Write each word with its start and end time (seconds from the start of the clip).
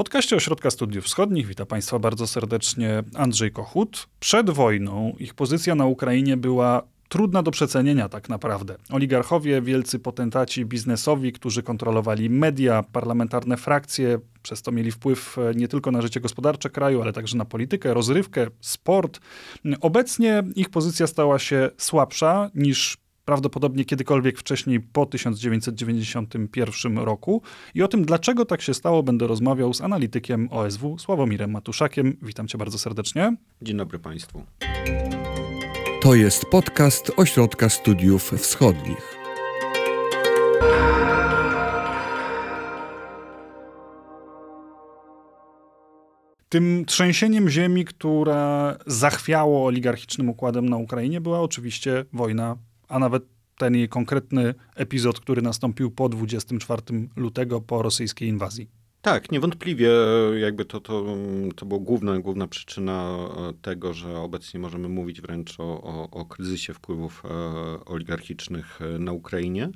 podcaście 0.00 0.36
Ośrodka 0.36 0.70
Studiów 0.70 1.04
Wschodnich 1.04 1.46
witam 1.46 1.66
Państwa 1.66 1.98
bardzo 1.98 2.26
serdecznie 2.26 3.02
Andrzej 3.14 3.52
Kochut. 3.52 4.08
Przed 4.20 4.50
wojną 4.50 5.14
ich 5.18 5.34
pozycja 5.34 5.74
na 5.74 5.86
Ukrainie 5.86 6.36
była 6.36 6.82
trudna 7.08 7.42
do 7.42 7.50
przecenienia 7.50 8.08
tak 8.08 8.28
naprawdę. 8.28 8.76
Oligarchowie, 8.90 9.62
wielcy 9.62 9.98
potentaci 9.98 10.64
biznesowi, 10.64 11.32
którzy 11.32 11.62
kontrolowali 11.62 12.30
media, 12.30 12.84
parlamentarne 12.92 13.56
frakcje, 13.56 14.18
przez 14.42 14.62
to 14.62 14.72
mieli 14.72 14.90
wpływ 14.90 15.38
e, 15.38 15.54
nie 15.54 15.68
tylko 15.68 15.90
na 15.90 16.02
życie 16.02 16.20
gospodarcze 16.20 16.70
kraju, 16.70 17.02
ale 17.02 17.12
także 17.12 17.36
na 17.36 17.44
politykę, 17.44 17.94
rozrywkę, 17.94 18.46
sport. 18.60 19.20
Obecnie 19.80 20.42
ich 20.56 20.70
pozycja 20.70 21.06
stała 21.06 21.38
się 21.38 21.70
słabsza 21.76 22.50
niż 22.54 22.96
prawdopodobnie 23.24 23.84
kiedykolwiek 23.84 24.38
wcześniej 24.38 24.80
po 24.80 25.06
1991 25.06 26.98
roku. 26.98 27.42
I 27.74 27.82
o 27.82 27.88
tym, 27.88 28.04
dlaczego 28.04 28.44
tak 28.44 28.62
się 28.62 28.74
stało, 28.74 29.02
będę 29.02 29.26
rozmawiał 29.26 29.74
z 29.74 29.80
analitykiem 29.80 30.48
OSW 30.50 30.98
Sławomirem 30.98 31.50
Matuszakiem. 31.50 32.16
Witam 32.22 32.48
cię 32.48 32.58
bardzo 32.58 32.78
serdecznie. 32.78 33.36
Dzień 33.62 33.76
dobry 33.76 33.98
Państwu. 33.98 34.42
To 36.02 36.14
jest 36.14 36.46
podcast 36.46 37.12
Ośrodka 37.16 37.68
Studiów 37.68 38.30
Wschodnich. 38.30 39.20
Tym 46.48 46.84
trzęsieniem 46.86 47.48
ziemi, 47.48 47.84
które 47.84 48.76
zachwiało 48.86 49.66
oligarchicznym 49.66 50.28
układem 50.28 50.68
na 50.68 50.76
Ukrainie, 50.76 51.20
była 51.20 51.40
oczywiście 51.40 52.04
wojna 52.12 52.56
a 52.90 52.98
nawet 52.98 53.22
ten 53.58 53.74
jej 53.74 53.88
konkretny 53.88 54.54
epizod, 54.74 55.20
który 55.20 55.42
nastąpił 55.42 55.90
po 55.90 56.08
24 56.08 56.82
lutego, 57.16 57.60
po 57.60 57.82
rosyjskiej 57.82 58.28
inwazji. 58.28 58.68
Tak, 59.02 59.32
niewątpliwie 59.32 59.90
jakby 60.40 60.64
to, 60.64 60.80
to, 60.80 61.04
to 61.56 61.66
była 61.66 61.80
główna, 61.80 62.18
główna 62.18 62.46
przyczyna 62.46 63.18
e, 63.48 63.52
tego, 63.62 63.94
że 63.94 64.18
obecnie 64.18 64.60
możemy 64.60 64.88
mówić 64.88 65.20
wręcz 65.20 65.60
o, 65.60 65.82
o, 65.82 66.10
o 66.10 66.24
kryzysie 66.24 66.74
wpływów 66.74 67.22
e, 67.24 67.84
oligarchicznych 67.84 68.80
e, 68.82 68.98
na 68.98 69.12
Ukrainie. 69.12 69.68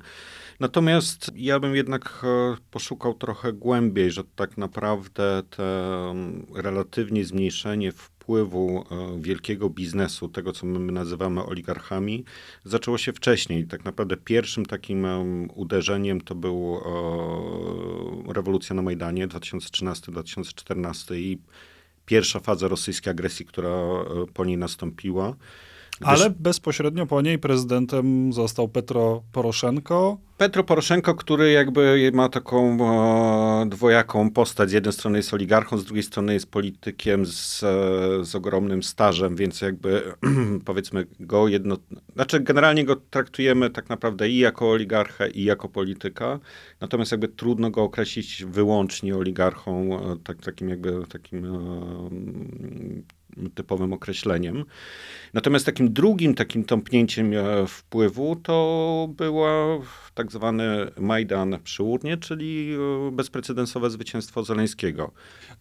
Natomiast 0.59 1.31
ja 1.35 1.59
bym 1.59 1.75
jednak 1.75 2.25
poszukał 2.71 3.13
trochę 3.13 3.53
głębiej, 3.53 4.11
że 4.11 4.23
tak 4.35 4.57
naprawdę 4.57 5.43
te 5.49 6.13
relatywnie 6.55 7.25
zmniejszenie 7.25 7.91
w 7.91 8.14
wpływu 8.25 8.85
e, 8.91 9.21
wielkiego 9.21 9.69
biznesu, 9.69 10.29
tego 10.29 10.51
co 10.51 10.65
my 10.65 10.91
nazywamy 10.91 11.43
oligarchami, 11.43 12.23
zaczęło 12.63 12.97
się 12.97 13.13
wcześniej. 13.13 13.67
Tak 13.67 13.85
naprawdę 13.85 14.17
pierwszym 14.17 14.65
takim 14.65 15.07
uderzeniem 15.53 16.21
to 16.21 16.35
był 16.35 16.81
rewolucja 18.33 18.75
na 18.75 18.81
Majdanie 18.81 19.27
2013-2014 19.27 21.15
i 21.15 21.37
pierwsza 22.05 22.39
faza 22.39 22.67
rosyjskiej 22.67 23.11
agresji, 23.11 23.45
która 23.45 23.69
e, 23.69 24.05
po 24.33 24.45
niej 24.45 24.57
nastąpiła. 24.57 25.35
Ale 26.01 26.29
bezpośrednio 26.29 27.05
po 27.05 27.21
niej 27.21 27.39
prezydentem 27.39 28.33
został 28.33 28.67
Petro 28.67 29.23
Poroszenko. 29.31 30.17
Petro 30.37 30.63
Poroszenko, 30.63 31.15
który 31.15 31.51
jakby 31.51 32.11
ma 32.13 32.29
taką 32.29 32.77
e, 33.61 33.69
dwojaką 33.69 34.31
postać. 34.31 34.69
Z 34.69 34.73
jednej 34.73 34.93
strony 34.93 35.17
jest 35.17 35.33
oligarchą, 35.33 35.77
z 35.77 35.85
drugiej 35.85 36.03
strony 36.03 36.33
jest 36.33 36.51
politykiem 36.51 37.25
z, 37.25 37.59
z 38.27 38.35
ogromnym 38.35 38.83
stażem, 38.83 39.35
więc 39.35 39.61
jakby 39.61 40.13
powiedzmy 40.65 41.07
go 41.19 41.47
jedno... 41.47 41.77
Znaczy 42.13 42.39
generalnie 42.39 42.85
go 42.85 42.95
traktujemy 42.95 43.69
tak 43.69 43.89
naprawdę 43.89 44.29
i 44.29 44.37
jako 44.37 44.71
oligarchę, 44.71 45.29
i 45.29 45.43
jako 45.43 45.69
polityka. 45.69 46.39
Natomiast 46.81 47.11
jakby 47.11 47.27
trudno 47.27 47.71
go 47.71 47.83
określić 47.83 48.45
wyłącznie 48.45 49.15
oligarchą, 49.15 49.99
e, 50.11 50.15
tak, 50.23 50.41
takim 50.41 50.69
jakby 50.69 51.07
takim 51.09 51.45
e, 51.45 51.59
typowym 53.55 53.93
określeniem. 53.93 54.65
Natomiast 55.33 55.65
takim 55.65 55.93
drugim 55.93 56.35
takim 56.35 56.63
tąpnięciem 56.63 57.33
e, 57.33 57.67
wpływu 57.67 58.35
to 58.35 59.09
była 59.17 59.79
tak 60.13 60.31
zwany 60.31 60.91
Majdan 60.99 61.59
przy 61.63 61.83
urnie, 61.83 62.17
czyli 62.17 62.75
e, 63.07 63.11
bezprecedensowe 63.11 63.89
zwycięstwo 63.89 64.43
Zeleńskiego. 64.43 65.11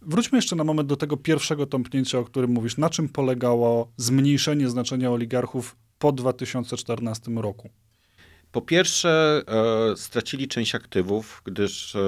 Wróćmy 0.02 0.38
jeszcze 0.38 0.56
na 0.56 0.64
moment 0.64 0.88
do 0.88 0.96
tego 0.96 1.16
pierwszego 1.16 1.66
tąpnięcia, 1.66 2.18
o 2.18 2.24
którym 2.24 2.50
mówisz. 2.50 2.76
Na 2.76 2.90
czym 2.90 3.08
polegało 3.08 3.92
zmniejszenie 3.96 4.68
znaczenia 4.68 5.10
oligarchów 5.10 5.76
po 5.98 6.12
2014 6.12 7.30
roku? 7.30 7.70
Po 8.54 8.60
pierwsze, 8.60 9.42
e, 9.92 9.97
stracili 9.97 10.48
część 10.48 10.75
aktywów, 10.75 11.42
gdyż 11.44 11.97
e, 11.97 12.00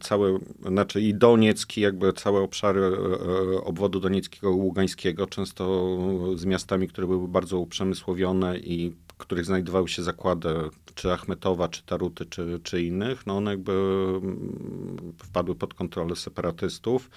całe, 0.00 0.38
znaczy 0.68 1.00
i 1.00 1.14
Donieck, 1.14 1.76
i 1.76 1.80
jakby 1.80 2.12
całe 2.12 2.40
obszary 2.40 2.80
e, 2.80 2.86
e 2.86 3.64
obwodu 3.64 4.00
donieckiego 4.00 4.50
ługańskiego, 4.50 5.26
często 5.26 5.96
z 6.36 6.44
miastami, 6.44 6.88
które 6.88 7.06
były 7.06 7.28
bardzo 7.28 7.58
uprzemysłowione 7.58 8.58
i 8.58 8.90
w 8.90 9.14
których 9.16 9.44
znajdowały 9.44 9.88
się 9.88 10.02
zakłady 10.02 10.48
czy 10.94 11.12
Achmetowa, 11.12 11.68
czy 11.68 11.82
Taruty, 11.82 12.26
czy, 12.26 12.60
czy 12.62 12.82
innych, 12.82 13.26
no 13.26 13.36
one 13.36 13.50
jakby 13.50 13.72
mm, 13.72 15.12
wpadły 15.18 15.54
pod 15.54 15.74
kontrolę 15.74 16.16
separatystów 16.16 17.10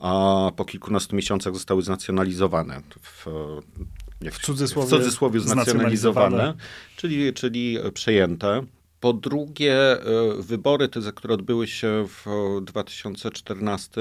a 0.00 0.50
po 0.56 0.64
kilkunastu 0.64 1.16
miesiącach 1.16 1.54
zostały 1.54 1.82
znacjonalizowane 1.82 2.82
w 3.02 3.26
w 4.20 4.38
cudzysłowie, 4.38 4.86
w 4.86 4.90
cudzysłowie 4.90 5.40
znacjonalizowane, 5.40 6.54
czyli, 6.96 7.34
czyli 7.34 7.78
przejęte. 7.94 8.62
Po 9.00 9.12
drugie, 9.12 9.74
e, 9.74 10.02
wybory 10.38 10.88
te, 10.88 11.00
które 11.14 11.34
odbyły 11.34 11.66
się 11.66 12.06
w 12.08 12.26
2014, 12.64 14.00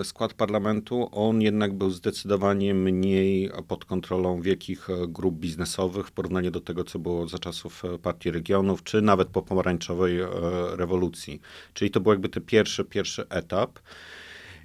e, 0.00 0.04
skład 0.04 0.34
parlamentu, 0.34 1.08
on 1.12 1.42
jednak 1.42 1.72
był 1.72 1.90
zdecydowanie 1.90 2.74
mniej 2.74 3.50
pod 3.68 3.84
kontrolą 3.84 4.40
wielkich 4.40 4.88
grup 5.08 5.34
biznesowych 5.34 6.06
w 6.06 6.12
porównaniu 6.12 6.50
do 6.50 6.60
tego, 6.60 6.84
co 6.84 6.98
było 6.98 7.28
za 7.28 7.38
czasów 7.38 7.82
Partii 8.02 8.30
Regionów, 8.30 8.82
czy 8.82 9.02
nawet 9.02 9.28
po 9.28 9.42
pomarańczowej 9.42 10.20
e, 10.20 10.28
rewolucji. 10.76 11.40
Czyli 11.74 11.90
to 11.90 12.00
był 12.00 12.12
jakby 12.12 12.28
ten 12.28 12.42
pierwszy, 12.42 12.84
pierwszy 12.84 13.28
etap. 13.28 13.78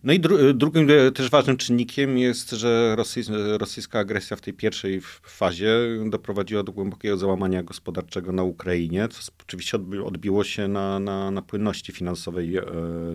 No 0.06 0.14
i 0.14 0.20
dru 0.20 0.54
drugim 0.54 0.88
e, 0.90 1.12
też 1.12 1.30
ważnym 1.30 1.58
czynnikiem 1.58 2.18
jest, 2.18 2.52
że 2.52 2.96
rosyjska 3.58 4.00
agresja 4.00 4.38
w 4.38 4.42
tej 4.42 4.54
pierwszej 4.54 5.02
fazie 5.24 5.70
doprowadziła 6.10 6.64
do 6.64 6.72
głębokiego 6.72 7.18
załamania 7.18 7.64
gospodarczego 7.64 8.32
na 8.32 8.44
Ukrainie, 8.44 9.08
co 9.08 9.32
oczywiście 9.42 9.78
odbiło 10.06 10.44
się 10.44 10.68
na, 10.68 11.00
na, 11.00 11.32
na 11.32 11.42
płynności 11.42 11.92
finansowej 11.92 12.58
e, 12.58 12.64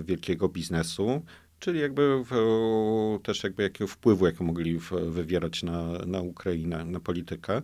wielkiego 0.04 0.48
biznesu, 0.48 1.22
czyli 1.58 1.80
jakby 1.80 2.24
w, 2.30 3.18
też 3.22 3.44
jakby 3.44 3.62
jakiego 3.62 3.88
wpływu, 3.88 4.26
jakie 4.26 4.44
mogli 4.44 4.78
wywierać 5.06 5.62
na, 5.62 5.92
na 6.06 6.20
Ukrainę, 6.20 6.84
na 6.84 7.00
politykę. 7.00 7.62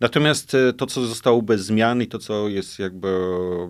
Natomiast 0.00 0.54
e, 0.54 0.72
to, 0.72 0.86
co 0.86 1.06
zostało 1.06 1.42
bez 1.42 1.60
zmian 1.60 2.02
i 2.02 2.06
to, 2.06 2.18
co 2.18 2.48
jest 2.48 2.78
jakby 2.78 3.08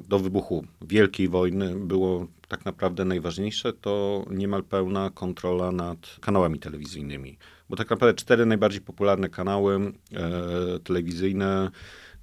do 0.09 0.19
wybuchu 0.19 0.65
wielkiej 0.82 1.28
wojny 1.28 1.75
było 1.77 2.27
tak 2.50 2.65
naprawdę 2.65 3.05
najważniejsze, 3.05 3.72
to 3.72 4.25
niemal 4.31 4.65
pełna 4.65 5.11
kontrola 5.11 5.72
nad 5.72 6.16
kanałami 6.21 6.59
telewizyjnymi. 6.59 7.38
Bo 7.69 7.77
tak 7.77 7.91
naprawdę 7.91 8.15
cztery 8.15 8.47
najbardziej 8.47 8.81
popularne 8.81 9.28
kanały 9.28 9.77
e, 9.77 10.78
telewizyjne 10.84 11.71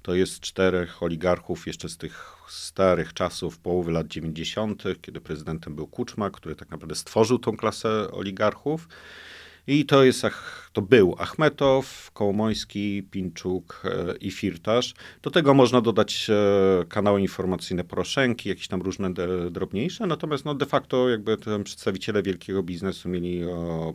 to 0.02 0.14
jest 0.14 0.40
czterech 0.40 1.02
oligarchów 1.02 1.66
jeszcze 1.66 1.88
z 1.88 1.96
tych 1.96 2.36
starych 2.48 3.14
czasów, 3.14 3.58
połowy 3.58 3.92
lat 3.92 4.06
90., 4.06 4.82
kiedy 5.02 5.20
prezydentem 5.20 5.74
był 5.74 5.86
Kuczma, 5.86 6.30
który 6.30 6.56
tak 6.56 6.70
naprawdę 6.70 6.94
stworzył 6.94 7.38
tą 7.38 7.56
klasę 7.56 8.10
oligarchów. 8.10 8.88
I 9.68 9.84
to 9.84 10.04
jest, 10.04 10.22
to 10.72 10.82
był 10.82 11.14
Achmetow, 11.18 12.10
Kołomoński, 12.12 13.02
Pinczuk 13.10 13.82
e, 13.84 14.16
i 14.16 14.30
Firtasz. 14.30 14.94
Do 15.22 15.30
tego 15.30 15.54
można 15.54 15.80
dodać 15.80 16.30
e, 16.30 16.84
kanały 16.84 17.20
informacyjne 17.20 17.84
Poroszenki, 17.84 18.48
jakieś 18.48 18.68
tam 18.68 18.82
różne 18.82 19.10
drobniejsze, 19.50 20.06
natomiast 20.06 20.44
no 20.44 20.54
de 20.54 20.66
facto 20.66 21.08
jakby 21.08 21.36
przedstawiciele 21.64 22.22
wielkiego 22.22 22.62
biznesu 22.62 23.08
mieli 23.08 23.42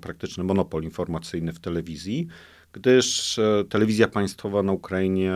praktyczny 0.01 0.43
monopol 0.43 0.83
informacyjny 0.83 1.53
w 1.53 1.59
telewizji, 1.59 2.27
gdyż 2.73 3.39
e, 3.39 3.63
telewizja 3.69 4.07
państwowa 4.07 4.63
na 4.63 4.71
Ukrainie 4.71 5.33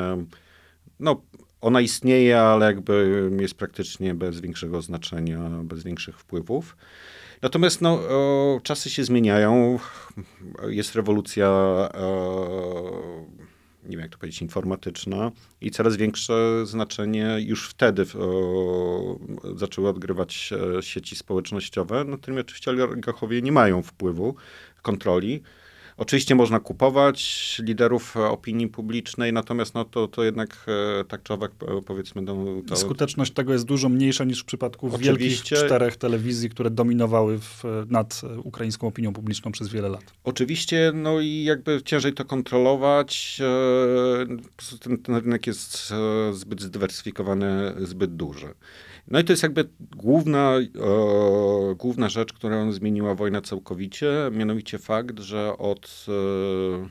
no, 1.00 1.22
ona 1.62 1.82
istnieje, 1.82 2.42
ale 2.42 2.66
jakby 2.66 3.30
jest 3.40 3.54
praktycznie 3.54 4.16
bez 4.16 4.40
większego 4.40 4.82
znaczenia, 4.82 5.50
bez 5.64 5.84
większych 5.84 6.20
wpływów. 6.20 6.78
Natomiast 7.42 7.82
no, 7.82 7.94
o, 7.94 8.60
czasy 8.64 8.90
się 8.90 9.04
zmieniają, 9.04 9.80
jest 10.68 10.96
rewolucja, 10.96 11.50
o, 11.94 12.92
nie 13.84 13.92
wiem 13.92 14.00
jak 14.00 14.12
to 14.12 14.18
powiedzieć, 14.18 14.42
informatyczna 14.42 15.32
i 15.62 15.72
coraz 15.72 15.96
większe 15.96 16.66
znaczenie 16.66 17.38
już 17.40 17.70
wtedy 17.70 18.06
o, 18.20 19.20
zaczęły 19.56 19.90
odgrywać 19.90 20.54
sieci 20.82 21.16
społecznościowe, 21.16 22.04
natomiast 22.04 22.48
oczywiście 22.48 22.72
oligarchowie 22.72 23.42
nie 23.42 23.52
mają 23.52 23.84
wpływu, 23.84 24.36
kontroli 24.82 25.42
Oczywiście 25.98 26.36
można 26.36 26.60
kupować 26.60 27.62
liderów 27.64 28.18
opinii 28.18 28.68
publicznej, 28.68 29.34
natomiast 29.34 29.74
no 29.74 29.86
to, 29.86 30.08
to 30.08 30.24
jednak 30.24 30.66
e, 31.00 31.04
tak 31.04 31.24
czy 31.24 31.34
owak 31.34 31.52
e, 31.78 31.82
powiedzmy... 31.82 32.22
No, 32.22 32.36
to... 32.68 32.76
Skuteczność 32.76 33.32
tego 33.34 33.54
jest 33.54 33.66
dużo 33.66 33.90
mniejsza 33.90 34.24
niż 34.24 34.42
w 34.42 34.46
przypadku 34.46 34.88
Oczywiście. 34.88 35.12
wielkich 35.12 35.42
czterech 35.44 35.98
telewizji, 35.98 36.50
które 36.50 36.70
dominowały 36.70 37.40
w, 37.40 37.64
nad 37.90 38.22
ukraińską 38.44 38.88
opinią 38.88 39.14
publiczną 39.14 39.52
przez 39.52 39.70
wiele 39.70 39.90
lat. 39.90 40.04
Oczywiście, 40.24 40.92
no 40.96 41.22
i 41.22 41.44
jakby 41.44 41.82
ciężej 41.86 42.14
to 42.14 42.26
kontrolować. 42.26 43.42
e, 44.24 44.78
Ten, 44.80 44.98
ten 44.98 45.16
rynek 45.16 45.48
jest 45.48 45.94
e, 46.30 46.34
zbyt 46.34 46.62
zdywersyfikowany, 46.62 47.74
zbyt 47.78 48.16
duży. 48.16 48.54
No 49.08 49.20
i 49.20 49.24
to 49.24 49.34
jest 49.34 49.44
jakby 49.44 49.70
główna, 49.96 50.58
e, 50.58 51.76
główna 51.76 52.10
rzecz, 52.10 52.34
która 52.34 52.72
zmieniła 52.72 53.16
wojnę 53.16 53.42
całkowicie, 53.42 54.12
mianowicie 54.32 54.78
fakt, 54.78 55.20
że 55.20 55.58
od, 55.58 56.06
e, 56.08 56.90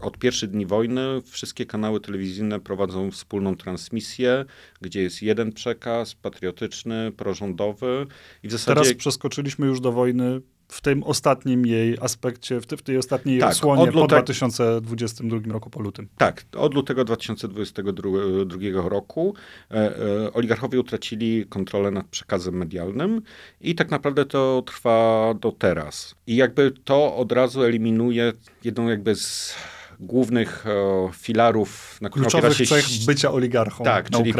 od 0.00 0.18
pierwszych 0.18 0.50
dni 0.50 0.66
wojny 0.66 1.22
wszystkie 1.24 1.66
kanały 1.66 2.00
telewizyjne 2.00 2.60
prowadzą 2.60 3.10
wspólną 3.10 3.56
transmisję, 3.56 4.44
gdzie 4.80 5.02
jest 5.02 5.22
jeden 5.22 5.52
przekaz, 5.52 6.14
patriotyczny, 6.14 7.12
prorządowy 7.16 8.06
i 8.42 8.48
w 8.48 8.52
zasadzie... 8.52 8.80
Teraz 8.80 8.94
przeskoczyliśmy 8.94 9.66
już 9.66 9.80
do 9.80 9.92
wojny 9.92 10.40
w 10.70 10.80
tym 10.80 11.02
ostatnim 11.02 11.66
jej 11.66 11.98
aspekcie, 12.00 12.60
w, 12.60 12.66
te, 12.66 12.76
w 12.76 12.82
tej 12.82 12.96
ostatniej 12.98 13.40
Tak, 13.40 13.50
odsłonie 13.50 13.82
od 13.82 13.90
po 13.90 14.00
lutek- 14.00 14.08
2022 14.08 15.52
roku, 15.52 15.70
po 15.70 15.80
lutym. 15.80 16.08
Tak, 16.16 16.44
od 16.56 16.74
lutego 16.74 17.04
2022 17.04 18.88
roku 18.88 19.34
e, 19.70 19.74
e, 19.74 20.32
oligarchowie 20.32 20.80
utracili 20.80 21.46
kontrolę 21.48 21.90
nad 21.90 22.06
przekazem 22.06 22.54
medialnym 22.54 23.22
i 23.60 23.74
tak 23.74 23.90
naprawdę 23.90 24.24
to 24.24 24.62
trwa 24.66 25.34
do 25.40 25.52
teraz. 25.52 26.14
I 26.26 26.36
jakby 26.36 26.72
to 26.84 27.16
od 27.16 27.32
razu 27.32 27.62
eliminuje 27.62 28.32
jedną 28.64 28.88
jakby 28.88 29.14
z 29.16 29.54
głównych 30.00 30.66
e, 30.66 30.70
filarów, 31.12 31.98
na 32.00 32.08
których 32.08 32.28
opiera 32.28 32.48
Kluczowych 32.48 32.68
się 32.68 32.74
cech 32.74 33.06
bycia 33.06 33.30
oligarchą 33.32 33.84
tak, 33.84 34.10
na 34.10 34.18
czyli 34.18 34.30
e, 34.30 34.34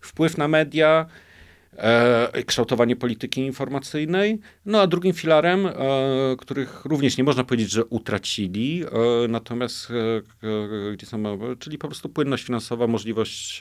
wpływ 0.00 0.38
na 0.38 0.48
media, 0.48 1.06
e, 1.76 2.44
kształtowanie 2.44 2.96
polityki 2.96 3.40
informacyjnej. 3.40 4.38
No 4.66 4.80
a 4.80 4.86
drugim 4.86 5.12
filarem, 5.12 5.66
e, 5.66 5.72
których 6.38 6.84
również 6.84 7.18
nie 7.18 7.24
można 7.24 7.44
powiedzieć, 7.44 7.70
że 7.70 7.84
utracili, 7.84 8.84
e, 8.84 9.28
natomiast 9.28 9.92
gdzie 10.92 11.06
są, 11.06 11.38
czyli 11.58 11.78
po 11.78 11.88
prostu 11.88 12.08
płynność 12.08 12.44
finansowa, 12.44 12.86
możliwość 12.86 13.60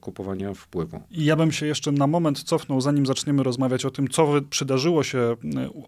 kupowania 0.00 0.54
wpływu. 0.54 1.00
Ja 1.10 1.36
bym 1.36 1.52
się 1.52 1.66
jeszcze 1.66 1.92
na 1.92 2.06
moment 2.06 2.42
cofnął, 2.42 2.80
zanim 2.80 3.06
zaczniemy 3.06 3.42
rozmawiać 3.42 3.84
o 3.84 3.90
tym, 3.90 4.08
co 4.08 4.28
przydarzyło 4.50 5.02
się 5.02 5.36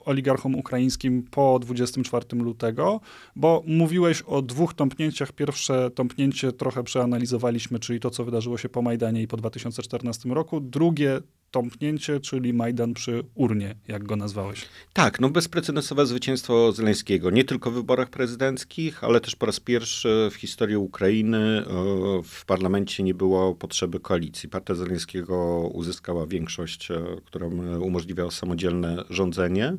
oligarchom 0.05 0.55
ukraińskim 0.55 1.23
po 1.31 1.59
24 1.59 2.25
lutego, 2.33 3.01
bo 3.37 3.63
mówiłeś 3.67 4.23
o 4.23 4.43
dwóch 4.43 4.75
tąpnięciach. 4.75 5.33
Pierwsze 5.33 5.91
tąpnięcie 5.91 6.53
trochę 6.53 6.85
przeanalizowaliśmy, 6.85 7.79
czyli 7.79 8.01
to, 8.01 8.11
co 8.11 8.25
wydarzyło 8.25 8.59
się 8.59 8.69
po 8.69 8.83
Majdanie 8.83 9.23
i 9.23 9.29
po 9.29 9.37
2014 9.37 10.29
roku. 10.29 10.61
Drugie 10.61 11.21
tąpnięcie, 11.51 12.21
czyli 12.21 12.53
Majdan 12.53 12.95
przy 12.95 13.25
urnie, 13.35 13.75
jak 13.89 14.05
go 14.05 14.17
nazwałeś. 14.17 14.67
Tak, 14.93 15.21
no 15.21 15.31
bezprecedensowe 15.31 16.07
zwycięstwo 16.07 16.73
Zeleńskiego, 16.73 17.31
nie 17.31 17.45
tylko 17.45 17.71
w 17.71 17.75
wyborach 17.75 18.11
prezydenckich, 18.11 19.05
ale 19.05 19.21
też 19.21 19.37
po 19.37 19.47
raz 19.47 19.61
pierwszy 19.61 20.29
w 20.33 20.35
historii 20.35 20.77
Ukrainy 20.77 21.39
e, 21.39 21.63
w 22.25 22.45
parlamencie 22.45 23.03
nie 23.03 23.15
było 23.15 23.55
potrzeby 23.55 24.01
koalicji. 24.01 24.49
Partia 24.49 24.75
Zeleńskiego 24.75 25.69
uzyskała 25.75 26.27
większość, 26.27 26.91
e, 26.91 27.03
która 27.25 27.47
e, 27.47 27.81
umożliwiała 27.81 28.31
samodzielne 28.31 29.05
rządzenie. 29.11 29.77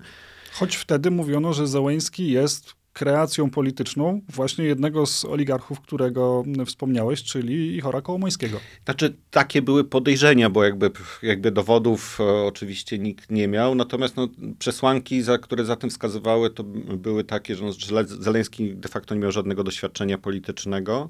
Choć 0.51 0.75
wtedy 0.75 1.12
mówiono, 1.12 1.53
że 1.53 1.67
Zełęński 1.67 2.31
jest 2.31 2.81
kreacją 2.93 3.49
polityczną 3.49 4.21
właśnie 4.29 4.65
jednego 4.65 5.05
z 5.05 5.25
oligarchów, 5.25 5.81
którego 5.81 6.43
wspomniałeś, 6.65 7.23
czyli 7.23 7.75
Ichora 7.77 8.01
Kołomońskiego. 8.01 8.59
Znaczy, 8.85 9.15
takie 9.31 9.61
były 9.61 9.83
podejrzenia, 9.83 10.49
bo 10.49 10.63
jakby, 10.63 10.91
jakby 11.23 11.51
dowodów 11.51 12.17
e, 12.19 12.23
oczywiście 12.23 12.99
nikt 12.99 13.31
nie 13.31 13.47
miał, 13.47 13.75
natomiast 13.75 14.15
no, 14.17 14.27
przesłanki, 14.59 15.21
za, 15.21 15.38
które 15.38 15.65
za 15.65 15.75
tym 15.75 15.89
wskazywały, 15.89 16.49
to 16.49 16.63
były 16.63 17.23
takie, 17.23 17.55
że 17.55 17.65
no, 17.65 17.71
Zeleński 18.05 18.75
de 18.75 18.89
facto 18.89 19.15
nie 19.15 19.21
miał 19.21 19.31
żadnego 19.31 19.63
doświadczenia 19.63 20.17
politycznego 20.17 21.09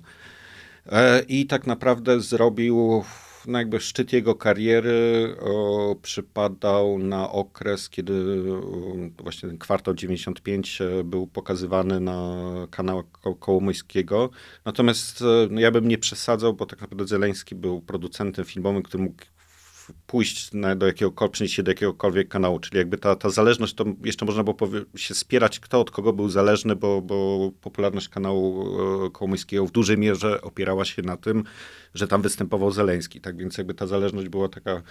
e, 0.85 1.21
i 1.27 1.45
tak 1.45 1.67
naprawdę 1.67 2.21
zrobił, 2.21 3.03
no 3.47 3.59
jakby 3.59 3.79
szczyt 3.79 4.13
jego 4.13 4.35
kariery 4.35 5.35
o, 5.39 5.95
przypadał 6.01 6.99
na 6.99 7.31
okres, 7.31 7.89
kiedy 7.89 8.13
o, 8.53 9.23
właśnie 9.23 9.49
ten 9.49 9.57
kwartał 9.57 9.93
95 9.93 10.81
e, 10.81 11.03
był 11.03 11.27
pokazywany 11.27 11.99
na 11.99 12.41
kanałach 12.71 13.05
Ko- 13.11 13.35
Kołomoyskiego. 13.35 14.29
Natomiast 14.65 15.21
e, 15.21 15.25
no 15.49 15.61
ja 15.61 15.71
bym 15.71 15.87
nie 15.87 15.97
przesadzał, 15.97 16.53
bo 16.53 16.65
tak 16.65 16.81
naprawdę 16.81 17.07
Zeleński 17.07 17.55
był 17.55 17.81
producentem 17.81 18.45
filmowym, 18.45 18.83
który 18.83 19.03
mógł 19.03 19.23
pójść 20.11 20.53
na, 20.53 20.75
do 20.75 20.85
jakiegokolwiek, 20.85 21.33
przenieść 21.33 21.55
się 21.55 21.63
do 21.63 21.71
jakiegokolwiek 21.71 22.27
kanału, 22.27 22.59
czyli 22.59 22.77
jakby 22.77 22.97
ta, 22.97 23.15
ta 23.15 23.29
zależność, 23.29 23.73
to 23.73 23.85
jeszcze 24.03 24.25
można 24.25 24.43
było 24.43 24.57
się 24.95 25.15
spierać, 25.15 25.59
kto 25.59 25.81
od 25.81 25.91
kogo 25.91 26.13
był 26.13 26.29
zależny, 26.29 26.75
bo, 26.75 27.01
bo 27.01 27.51
popularność 27.61 28.09
kanału 28.09 28.67
e, 29.05 29.09
Kołomoyskiego 29.09 29.65
w 29.65 29.71
dużej 29.71 29.97
mierze 29.97 30.41
opierała 30.41 30.85
się 30.85 31.01
na 31.01 31.17
tym, 31.17 31.43
że 31.93 32.07
tam 32.07 32.21
występował 32.21 32.71
Zeleński, 32.71 33.21
tak 33.21 33.37
więc 33.37 33.57
jakby 33.57 33.73
ta 33.73 33.87
zależność 33.87 34.29
była 34.29 34.49
taka... 34.49 34.81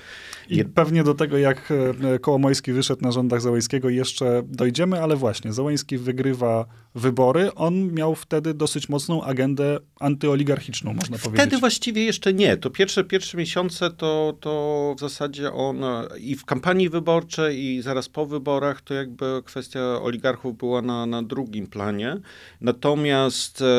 I 0.49 0.65
pewnie 0.65 1.05
do 1.05 1.15
tego, 1.15 1.39
jak 1.39 1.73
e, 2.15 2.19
Kołomoński 2.19 2.73
wyszedł 2.73 3.03
na 3.03 3.13
rządach 3.13 3.41
Załęskiego 3.41 3.89
jeszcze 3.89 4.43
dojdziemy, 4.47 5.03
ale 5.03 5.17
właśnie, 5.17 5.53
Załęski 5.53 5.99
wygrywa 5.99 6.67
wybory. 6.95 7.55
On 7.55 7.93
miał 7.93 8.15
wtedy 8.15 8.55
dosyć 8.55 8.89
mocną 8.89 9.25
agendę 9.25 9.79
antyoligarchiczną, 10.01 10.93
można 10.93 11.19
Wtedy 11.19 11.37
powiedzieć. 11.37 11.61
właściwie 11.61 12.05
jeszcze 12.05 12.35
nie. 12.35 12.57
To 12.57 12.71
pierwsze, 12.71 13.05
pierwsze 13.05 13.39
miesiące 13.39 13.91
to, 13.91 14.37
to 14.41 14.95
w 14.97 15.01
zasadzie 15.01 15.10
on 15.53 15.85
e, 15.85 16.19
i 16.19 16.37
w 16.37 16.45
kampanii 16.45 16.89
wyborczej, 16.89 17.65
i 17.65 17.83
zaraz 17.83 18.09
po 18.09 18.27
wyborach, 18.27 18.81
to 18.81 18.95
jakby 18.95 19.43
kwestia 19.45 20.03
oligarchów 20.03 20.57
była 20.57 20.83
na, 20.83 21.07
na 21.07 21.23
drugim 21.23 21.67
planie. 21.67 22.17
Natomiast 22.61 23.63
e, 23.63 23.67
e, 23.67 23.71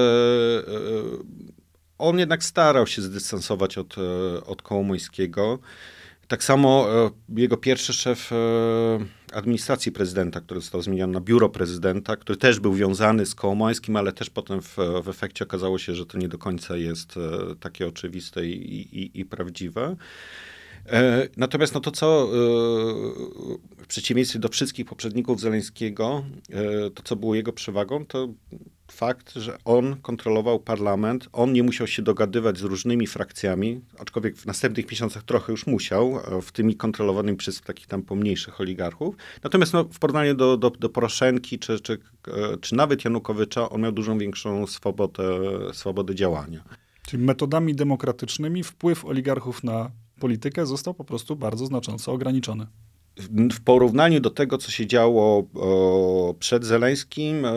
on 1.98 2.20
jednak 2.20 2.44
starał 2.44 2.88
się 2.88 3.02
zdystansować 3.02 3.78
od, 3.78 3.96
e, 3.98 4.02
od 4.46 4.62
Kołomońskiego. 4.62 5.60
Tak 6.28 6.44
samo 6.44 6.88
jego 7.30 7.58
pierwszy 7.58 7.94
szef 7.94 8.32
administracji 9.34 9.92
prezydenta, 9.92 10.42
który 10.42 10.62
został 10.62 10.82
zmieniony 10.82 11.14
na 11.14 11.22
biuro 11.22 11.50
prezydenta, 11.50 12.16
który 12.16 12.38
też 12.38 12.60
był 12.60 12.74
wiązany 12.74 13.26
z 13.26 13.36
Kołomońskim, 13.36 13.96
ale 13.96 14.12
też 14.12 14.30
potem 14.30 14.62
w, 14.62 14.78
w 15.04 15.10
efekcie 15.10 15.46
okazało 15.46 15.80
się, 15.80 15.96
że 15.96 16.06
to 16.06 16.18
nie 16.18 16.28
do 16.28 16.38
końca 16.38 16.78
jest 16.78 17.20
takie 17.60 17.88
oczywiste 17.88 18.46
i, 18.46 18.82
i, 19.00 19.20
i 19.20 19.26
prawdziwe. 19.26 19.96
E, 20.86 21.28
Natomiast 21.38 21.74
no 21.74 21.80
to, 21.80 21.92
co 21.92 22.24
e, 22.24 22.28
w 23.84 23.88
przeciwieństwie 23.88 24.40
do 24.40 24.50
wszystkich 24.50 24.86
poprzedników 24.86 25.42
Zeleńskiego, 25.42 26.24
e, 26.50 26.90
to 26.90 27.04
co 27.04 27.16
było 27.16 27.36
jego 27.36 27.54
przewagą, 27.54 28.06
to 28.06 28.28
fakt, 28.92 29.34
że 29.34 29.58
on 29.66 29.96
kontrolował 30.02 30.60
parlament, 30.60 31.30
on 31.34 31.54
nie 31.54 31.64
musiał 31.64 31.88
się 31.88 32.02
dogadywać 32.02 32.58
z 32.58 32.62
różnymi 32.62 33.08
frakcjami, 33.08 33.82
aczkolwiek 34.00 34.38
w 34.38 34.46
następnych 34.46 34.92
miesiącach 34.92 35.24
trochę 35.24 35.52
już 35.52 35.68
musiał, 35.68 36.20
w 36.42 36.52
tymi 36.52 36.76
kontrolowanymi 36.76 37.38
przez 37.38 37.62
takich 37.62 37.88
tam 37.88 38.04
pomniejszych 38.04 38.62
oligarchów. 38.62 39.16
Natomiast 39.44 39.74
no, 39.74 39.84
w 39.84 40.00
porównaniu 40.00 40.36
do, 40.36 40.58
do, 40.58 40.70
do 40.70 40.90
Poroszenki 40.90 41.60
czy, 41.60 41.80
czy, 41.80 41.98
czy 42.62 42.76
nawet 42.76 43.04
Janukowycza, 43.04 43.70
on 43.70 43.82
miał 43.82 43.92
dużą 43.92 44.18
większą 44.18 44.68
swobodę, 44.68 45.24
swobodę 45.74 46.16
działania. 46.16 46.64
Czyli 47.08 47.24
metodami 47.24 47.76
demokratycznymi 47.76 48.64
wpływ 48.64 49.06
oligarchów 49.06 49.64
na 49.64 49.92
politykę 50.22 50.66
został 50.66 50.94
po 50.94 51.04
prostu 51.04 51.36
bardzo 51.36 51.66
znacząco 51.66 52.12
ograniczony. 52.12 52.68
w 53.54 53.62
porównaniu 53.62 54.20
do 54.20 54.30
tego, 54.30 54.58
co 54.58 54.72
się 54.72 54.88
działo 54.88 55.44
o, 55.56 56.36
przed 56.40 56.66
Zeleńskim, 56.66 57.46
e, 57.46 57.54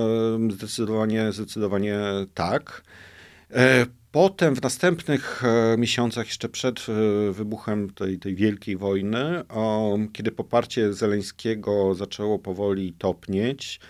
zdecydowanie, 0.50 1.32
zdecydowanie 1.32 1.98
tak. 2.34 2.84
E, 3.54 3.86
Potem 4.12 4.56
w 4.56 4.62
następnych 4.62 5.42
e, 5.44 5.76
miesiącach, 5.78 6.26
jeszcze 6.26 6.48
przed 6.48 6.86
e, 6.88 7.32
wybuchem 7.32 7.90
tej, 7.90 8.18
tej 8.18 8.34
wielkiej 8.34 8.76
wojny, 8.76 9.42
kiedy 10.12 10.32
poparcie 10.32 10.92
Zeleńskiego 10.92 11.94
zaczęło 11.94 12.38
powoli 12.38 12.92
topnieć, 12.92 13.80